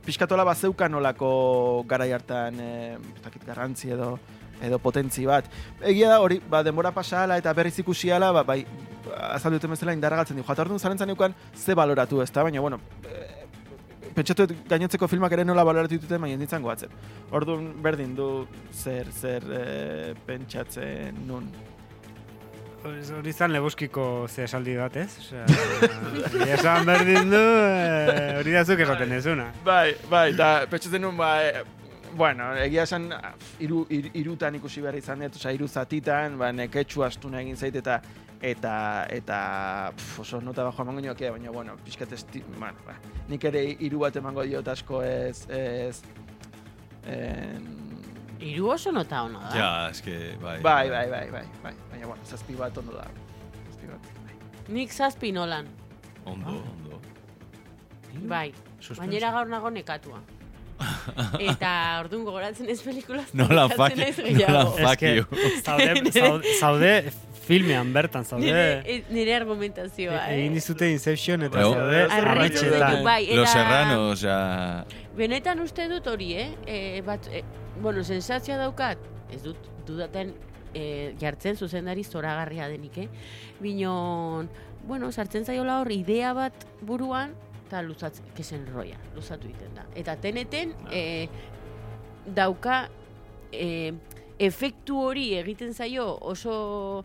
[0.06, 2.98] pixkatola bat zeukan nolako garai hartan e,
[3.46, 4.18] garrantzi edo
[4.62, 5.46] edo potentzi bat.
[5.82, 8.66] Egia da hori, ba, denbora pasala eta berriz ikusiala, ba, bai,
[9.32, 10.44] azaldu duten bezala indarra galtzen du.
[10.44, 12.44] Jata orduan zarentzan neukan ze baloratu, ez da?
[12.44, 13.40] Baina, bueno, e,
[14.16, 16.92] pentsatu gainotzeko filmak ere nola baloratu dituten, baina nintzen goatzen.
[17.32, 18.30] Orduan berdin du
[18.74, 21.52] zer, zer e, pentsatzen nun.
[22.88, 25.10] Hori izan lebuskiko ze esaldi bat, ez?
[25.20, 25.44] Osea,
[26.56, 29.50] esan berdin du, eh, hori da zuk esaten ezuna.
[29.66, 31.66] Bai, bai, eta pentsatzen nun, ba, e,
[32.16, 33.10] bueno, egia esan,
[33.60, 37.76] iru, ir, irutan ikusi behar izan dut, osea, iru zatitan, ba, neketxu astuna egin zait,
[37.76, 38.00] eta
[38.40, 38.74] eta
[39.12, 39.38] eta
[39.98, 42.96] pf, oso nota bajo emango nioke, baina bueno, pixkat esti, bueno, ba,
[43.28, 46.00] nik ere hiru bat emango diot asko ez ez
[47.04, 47.68] en,
[48.40, 49.56] Hiru oso nota ona da.
[49.58, 50.62] Ja, eske, bai.
[50.64, 53.06] bai, bai, bai, bai, bai, baina bueno, zazpi bat ondo da.
[53.68, 54.10] Zazpi bat.
[54.24, 54.36] bai.
[54.74, 55.68] Nik zazpi nolan.
[56.26, 57.00] Ondo, ondo.
[58.28, 58.54] Bai.
[58.98, 60.22] Bainera gaur nago nekatua.
[61.52, 63.34] Eta orduan gogoratzen ez pelikulaz.
[63.34, 64.38] Nola fuck you.
[64.48, 66.40] Nola fuck Eske, you.
[66.62, 67.12] Zaude,
[67.44, 68.46] filmean bertan, zaude.
[68.46, 70.38] Nire, e- nire argumentazioa, eh?
[70.40, 74.86] Egin dizute Inception eta Bai, zaude bai, Los eta- Serranos, osea...
[75.20, 76.52] Benetan uste dut hori, eh?
[76.64, 77.44] E, bat, e,
[77.84, 79.04] bueno, sensazioa daukat,
[79.36, 80.32] ez dut dudaten
[80.74, 83.08] e, jartzen zuzendari zoragarria denik, eh?
[83.60, 84.50] Binon,
[84.88, 87.34] bueno, sartzen zaiola hor idea bat buruan,
[87.68, 89.86] eta luzatzen, kesen roia, luzatu egiten da.
[89.96, 91.28] Eta teneten, e,
[92.26, 92.90] dauka,
[93.52, 93.94] e,
[94.40, 97.04] efektu hori egiten zaio oso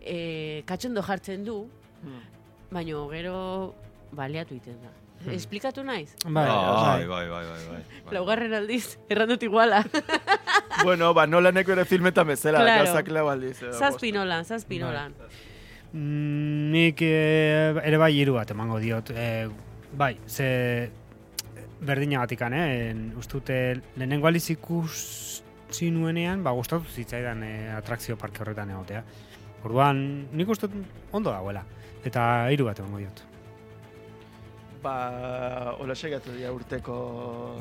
[0.00, 1.66] e, katxondo jartzen du,
[1.98, 2.20] Hmm.
[2.70, 3.74] baina gero
[4.12, 4.90] baleatu egiten da.
[5.26, 6.14] Esplikatu naiz?
[6.24, 7.06] Bai, Bai, bai.
[7.06, 8.14] bai, bai, bai, bai.
[8.14, 9.82] Laugarren aldiz, errandut iguala.
[10.84, 12.84] bueno, ba, nolaneko ere filmetan bezala, Claro.
[12.86, 13.58] gauzak lau aldiz.
[13.74, 14.84] Zazpi nolan, zazpi Bai.
[14.86, 15.14] nolan.
[15.92, 19.10] Mm, Nik eh, ere bai hiru bat emango diot.
[19.10, 19.48] Eh,
[19.92, 20.90] bai, ze
[21.80, 22.94] berdinagatikan, eh?
[23.18, 29.02] Ustute lehenengo aliz ikusi nuenean, ba, gustatu zitzaidan eh, atrakzio parke horretan egotea.
[29.64, 30.68] Orduan, nik uste
[31.12, 31.64] ondo dagoela.
[32.06, 33.24] Eta hiru bat emango diot.
[34.78, 36.94] Ba, hola segatu dira urteko...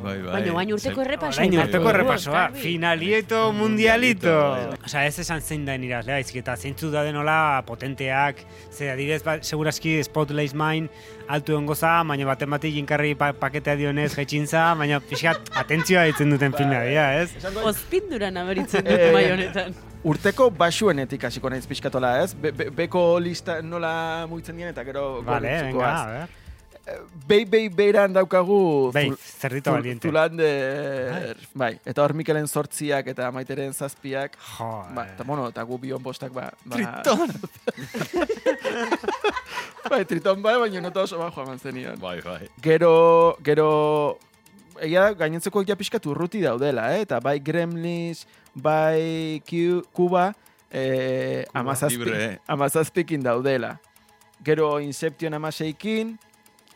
[0.04, 0.34] Bai, bai.
[0.36, 1.48] Baina baina urteko errepasoa.
[1.48, 4.86] Ekarri urteko errepasoa, finalieto Mundialito, mundialito.
[4.86, 9.40] Osea, ez esan zein da irazlea, izki eta zeintzu da denola potenteak, ze adibidez, ba,
[9.42, 10.94] segurazki Spotlight Mine
[11.28, 16.30] altu egon goza, baina baten batik jinkarri pa paketea dionez jetxintza, baina pixkat atentzioa ditzen
[16.38, 17.34] duten filmea dira, ez?
[17.66, 19.74] Ozpinduran aberitzen dut Eh, bai honetan.
[20.08, 22.36] Urteko basuenetik hasiko naiz pixkatola, ez?
[22.38, 26.36] Be, be, beko lista nola muitzen dien eta gero Vale, venga, a ver.
[27.28, 30.08] Bei, bei, beiran daukagu Bai, zerdito valiente.
[30.08, 31.74] Zulander, bai.
[31.84, 34.38] Eta hor Mikelen sortziak eta maiteren zazpiak.
[34.56, 36.48] Jo, Ba, eta bueno, eta gu bion bostak, ba...
[36.64, 37.34] ba Triton!
[39.92, 42.00] bai, triton bai, baina nota oso bajo eman zenion.
[42.00, 42.48] Bai, bai.
[42.64, 43.68] Gero, gero,
[44.80, 47.04] egia gainontzeko ja pixkat urruti daudela, eh?
[47.04, 48.24] Eta bai Gremlins,
[48.56, 50.30] bai Q, Cuba,
[50.72, 52.40] eh, Cuba, amazazpi, libre, eh?
[52.48, 53.76] amazazpikin daudela.
[54.46, 56.16] Gero Inception amaseikin,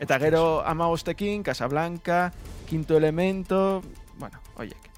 [0.02, 2.32] eta gero amabostekin, Casablanca,
[2.68, 3.84] Quinto Elemento,
[4.18, 4.90] bueno, oiek.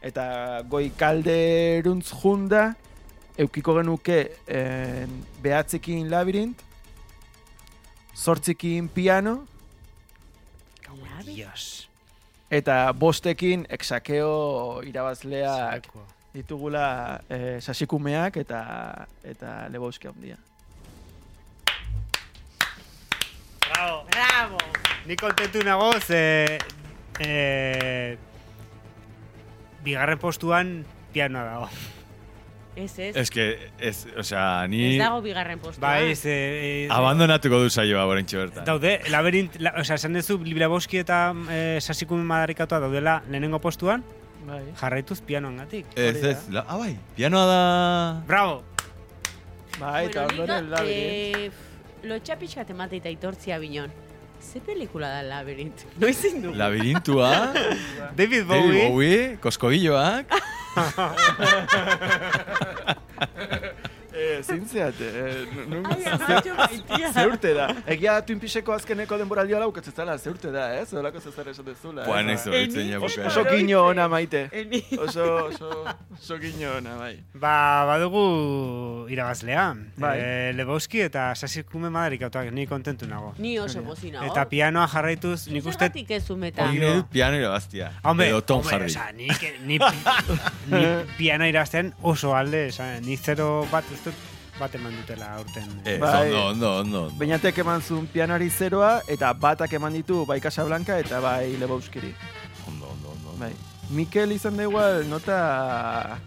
[0.00, 2.70] Eta goi kalderuntz junda,
[3.36, 4.18] eukiko genuke
[4.48, 5.12] en,
[5.44, 6.64] behatzekin labirint,
[8.16, 9.42] zortzikin piano,
[11.24, 11.88] Dios.
[12.50, 16.04] eta bostekin exakeo irabazleak Zako.
[16.34, 20.36] ditugula eh, sasikumeak eta eta lebowski handia.
[23.72, 24.04] Bravo.
[24.10, 24.58] Bravo!
[25.06, 26.58] Ni kontentu nago, ze...
[27.20, 28.16] Eh,
[29.84, 31.68] bigarren postuan pianoa dago.
[32.76, 33.16] Ez, ez.
[33.16, 33.46] Ez que,
[33.82, 35.82] ez, osea, Ez ni dago bigarren postua.
[35.82, 36.32] Bai, ze...
[36.84, 38.64] Eh, abandonatuko du saioa borentxe bertan.
[38.64, 44.04] Daude, labirint, la, osea, esan duzu, Libraboski eta eh, sasikumen madarikatua daudela lehenengo postuan,
[44.46, 44.62] Bai.
[44.80, 45.90] jarraituz pianoan gatik.
[45.96, 47.60] Ez, ez, la, ah, bai, pianoa da...
[48.28, 48.62] Bravo!
[49.80, 51.50] Bai, eta bueno, ondoren labirint.
[51.52, 51.68] eh,
[52.04, 53.90] lotxa pixkat emate eta itortzia binon.
[54.40, 55.84] Ze pelikula da labirint?
[56.00, 56.54] Noizin du?
[56.56, 57.52] Labirintua,
[58.16, 58.88] David David Bowie.
[58.88, 60.26] Bowie, koskobilloak,
[64.30, 65.46] Eh, zintzeate, eh,
[67.12, 67.66] ze urte da.
[67.90, 70.84] Egia da Twin Peakseko azkeneko denboraldia laukatzen zela, ze urte da, eh?
[70.86, 72.04] Zolako zezer esan dezula.
[72.06, 72.34] Buan eh?
[72.36, 74.40] ez horretzen Eni- ja Oso, gino ona maite.
[74.98, 75.68] Oso, oso,
[76.18, 77.14] oso gino ona, bai.
[77.34, 77.54] Ba,
[77.88, 78.22] badugu
[79.10, 79.66] irabazlea.
[80.00, 80.14] Bai.
[80.20, 83.34] Eh, Lebowski eta sasikumen madarikatuak, ni kontentu nago.
[83.38, 84.18] Ni oso pozina.
[84.26, 85.78] Eta pianoa jarraituz, nik uste...
[85.90, 86.62] Zergatik ez umeta.
[86.68, 87.86] Hori nahi dut piano irabaztia.
[88.04, 88.92] Hombre, Edo Tom hombre, Hardy.
[88.92, 89.76] osea, nik, ni,
[90.70, 90.82] ni
[91.18, 92.68] piano irazten oso alde,
[93.06, 94.19] ni zero bat, uste dut
[94.60, 95.68] bat eman dutela aurten.
[95.84, 96.28] Ez, Bai.
[96.28, 97.02] ondo, ondo, ondo.
[97.08, 97.18] ondo.
[97.18, 102.14] Beñatek eman zuen pianoari zeroa, eta batak eman ditu bai Casablanca eta bai Lebowskiri.
[102.68, 103.36] Ondo, ondo, ondo.
[103.40, 103.52] Bai.
[103.90, 106.18] Mikel izan da igual nota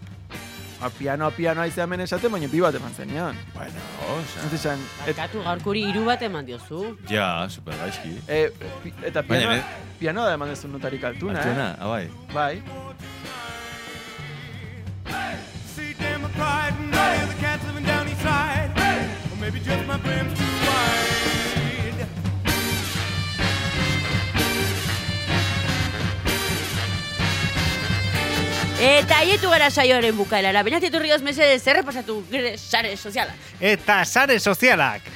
[0.84, 3.36] a piano, a piano aize hemen esaten, baina bi bat eman zenion.
[3.54, 3.80] Bueno,
[4.18, 4.42] oza.
[4.46, 6.96] Ez esan, et, Barkatu gaurkuri hiru bat eman diozu.
[7.08, 8.18] Ja, super gaizki.
[8.28, 8.50] e,
[8.82, 9.64] pi- eta piano, Baina,
[9.98, 12.04] piano da eman dezu notarik altuna, Altuna, abai.
[12.04, 12.10] eh?
[12.34, 12.62] Bai.
[15.04, 15.53] Damn
[19.54, 22.06] Maybe just my brim's too wide.
[28.80, 30.64] Eta haietu gara saioaren bukaelara.
[30.66, 33.52] Benati turrioz mesedez, errepasatu gure sare sozialak.
[33.60, 35.06] Eta sare sozialak.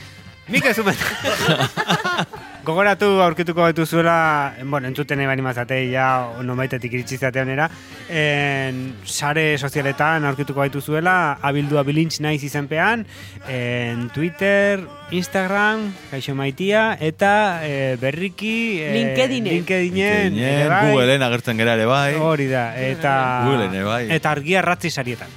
[0.49, 0.99] Mikel Zumet.
[2.69, 6.09] Gogoratu aurkituko gaitu zuela, bueno, entzuten ebani mazate, ja,
[6.45, 7.65] nomaitetik iritsi zate honera,
[8.13, 13.07] en, sare sozialetan aurkituko gaitu zuela, abildua bilintz naiz izenpean,
[13.49, 14.85] en Twitter,
[15.17, 17.33] Instagram, kaixo maitia, eta
[17.65, 18.83] eh, berriki...
[18.85, 19.53] eh, LinkedInen.
[19.55, 20.85] LinkedInen, ere bai.
[20.93, 22.19] Googleen agertzen gara ere bai.
[22.21, 23.15] Hori da, eta...
[23.49, 24.03] Googleen ere bai.
[24.19, 25.33] Eta argia ratzi sarietan.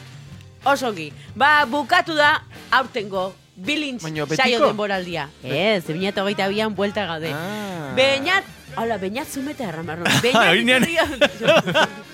[0.68, 2.42] Osongi, ba, bukatu da,
[2.76, 3.30] aurtengo,
[3.66, 4.04] bilintz
[4.36, 5.30] saio denboraldia.
[5.44, 7.34] Ez, 2008 bian buelta gaude.
[7.34, 7.92] Ah.
[7.96, 8.44] Beñat,
[8.76, 10.06] hola, Beñat zumeta erramarro.
[10.50, 10.88] Hori Beñat.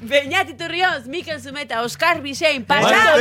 [0.00, 3.16] Beñat iturrioz, Mikel Zumeta, Oscar Bisein, pasa,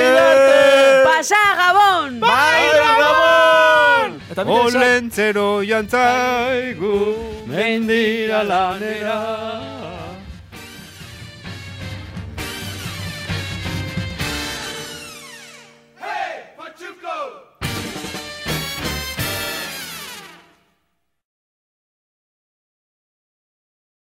[1.04, 2.20] pasa Gabon.
[2.20, 4.22] Bai, Gabon!
[4.32, 6.96] Eta Olentzero jantzaigu,
[7.48, 9.95] mendira lanera.